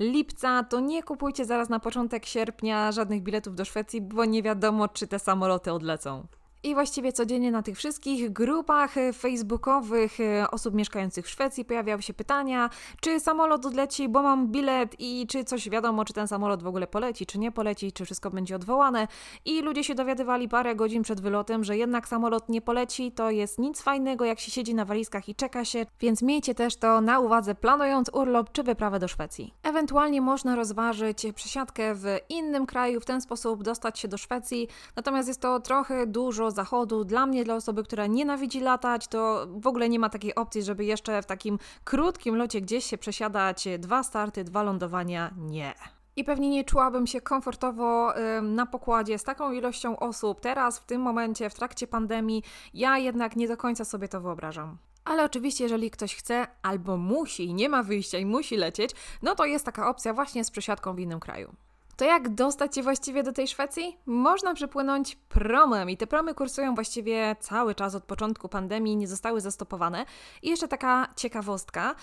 lipca, 0.00 0.64
to 0.64 0.80
nie 0.80 1.02
kupujcie 1.02 1.44
zaraz 1.44 1.68
na 1.68 1.80
początek 1.80 2.26
sierpnia 2.26 2.92
żadnych 2.92 3.22
biletów 3.22 3.54
do 3.54 3.64
Szwecji, 3.64 4.00
bo 4.00 4.24
nie 4.24 4.42
wiadomo, 4.42 4.88
czy 4.88 5.06
te 5.06 5.18
samoloty 5.18 5.72
odlecą. 5.72 6.26
I 6.64 6.74
właściwie 6.74 7.12
codziennie 7.12 7.50
na 7.50 7.62
tych 7.62 7.76
wszystkich 7.76 8.32
grupach 8.32 8.98
e, 8.98 9.12
facebookowych 9.12 10.20
e, 10.20 10.50
osób 10.50 10.74
mieszkających 10.74 11.26
w 11.26 11.30
Szwecji 11.30 11.64
pojawiały 11.64 12.02
się 12.02 12.14
pytania, 12.14 12.70
czy 13.00 13.20
samolot 13.20 13.66
odleci, 13.66 14.08
bo 14.08 14.22
mam 14.22 14.48
bilet 14.48 14.96
i 14.98 15.26
czy 15.26 15.44
coś 15.44 15.70
wiadomo, 15.70 16.04
czy 16.04 16.12
ten 16.12 16.28
samolot 16.28 16.62
w 16.62 16.66
ogóle 16.66 16.86
poleci, 16.86 17.26
czy 17.26 17.38
nie 17.38 17.52
poleci, 17.52 17.92
czy 17.92 18.04
wszystko 18.04 18.30
będzie 18.30 18.56
odwołane. 18.56 19.08
I 19.44 19.62
ludzie 19.62 19.84
się 19.84 19.94
dowiadywali 19.94 20.48
parę 20.48 20.74
godzin 20.74 21.02
przed 21.02 21.20
wylotem, 21.20 21.64
że 21.64 21.76
jednak 21.76 22.08
samolot 22.08 22.48
nie 22.48 22.60
poleci, 22.60 23.12
to 23.12 23.30
jest 23.30 23.58
nic 23.58 23.82
fajnego, 23.82 24.24
jak 24.24 24.40
się 24.40 24.50
siedzi 24.50 24.74
na 24.74 24.84
walizkach 24.84 25.28
i 25.28 25.34
czeka 25.34 25.64
się, 25.64 25.86
więc 26.00 26.22
miejcie 26.22 26.54
też 26.54 26.76
to 26.76 27.00
na 27.00 27.20
uwadze, 27.20 27.54
planując 27.54 28.10
urlop 28.12 28.52
czy 28.52 28.62
wyprawę 28.62 28.98
do 28.98 29.08
Szwecji. 29.08 29.54
Ewentualnie 29.62 30.20
można 30.20 30.56
rozważyć 30.56 31.26
przesiadkę 31.34 31.94
w 31.94 32.06
innym 32.28 32.66
kraju, 32.66 33.00
w 33.00 33.04
ten 33.04 33.20
sposób 33.20 33.62
dostać 33.62 33.98
się 33.98 34.08
do 34.08 34.18
Szwecji, 34.18 34.68
natomiast 34.96 35.28
jest 35.28 35.40
to 35.40 35.60
trochę 35.60 36.06
dużo 36.06 36.51
zachodu. 36.52 37.04
Dla 37.04 37.26
mnie, 37.26 37.44
dla 37.44 37.54
osoby, 37.54 37.84
która 37.84 38.06
nienawidzi 38.06 38.60
latać, 38.60 39.08
to 39.08 39.46
w 39.50 39.66
ogóle 39.66 39.88
nie 39.88 39.98
ma 39.98 40.08
takiej 40.08 40.34
opcji, 40.34 40.62
żeby 40.62 40.84
jeszcze 40.84 41.22
w 41.22 41.26
takim 41.26 41.58
krótkim 41.84 42.36
locie 42.36 42.60
gdzieś 42.60 42.84
się 42.84 42.98
przesiadać. 42.98 43.68
Dwa 43.78 44.02
starty, 44.02 44.44
dwa 44.44 44.62
lądowania. 44.62 45.34
Nie. 45.36 45.74
I 46.16 46.24
pewnie 46.24 46.50
nie 46.50 46.64
czułabym 46.64 47.06
się 47.06 47.20
komfortowo 47.20 48.14
na 48.42 48.66
pokładzie 48.66 49.18
z 49.18 49.24
taką 49.24 49.52
ilością 49.52 49.98
osób. 49.98 50.40
Teraz, 50.40 50.78
w 50.78 50.84
tym 50.84 51.00
momencie, 51.00 51.50
w 51.50 51.54
trakcie 51.54 51.86
pandemii, 51.86 52.42
ja 52.74 52.98
jednak 52.98 53.36
nie 53.36 53.48
do 53.48 53.56
końca 53.56 53.84
sobie 53.84 54.08
to 54.08 54.20
wyobrażam. 54.20 54.76
Ale 55.04 55.24
oczywiście, 55.24 55.64
jeżeli 55.64 55.90
ktoś 55.90 56.16
chce 56.16 56.46
albo 56.62 56.96
musi, 56.96 57.54
nie 57.54 57.68
ma 57.68 57.82
wyjścia 57.82 58.18
i 58.18 58.26
musi 58.26 58.56
lecieć, 58.56 58.90
no 59.22 59.34
to 59.34 59.44
jest 59.44 59.64
taka 59.64 59.88
opcja 59.88 60.14
właśnie 60.14 60.44
z 60.44 60.50
przesiadką 60.50 60.94
w 60.94 60.98
innym 60.98 61.20
kraju. 61.20 61.54
To 61.96 62.04
jak 62.04 62.28
dostać 62.28 62.74
się 62.74 62.82
właściwie 62.82 63.22
do 63.22 63.32
tej 63.32 63.48
Szwecji? 63.48 63.96
Można 64.06 64.54
przepłynąć 64.54 65.16
promem 65.16 65.90
i 65.90 65.96
te 65.96 66.06
promy 66.06 66.34
kursują 66.34 66.74
właściwie 66.74 67.36
cały 67.40 67.74
czas 67.74 67.94
od 67.94 68.04
początku 68.04 68.48
pandemii, 68.48 68.96
nie 68.96 69.08
zostały 69.08 69.40
zastopowane. 69.40 70.04
I 70.42 70.48
jeszcze 70.48 70.68
taka 70.68 71.08
ciekawostka. 71.16 71.94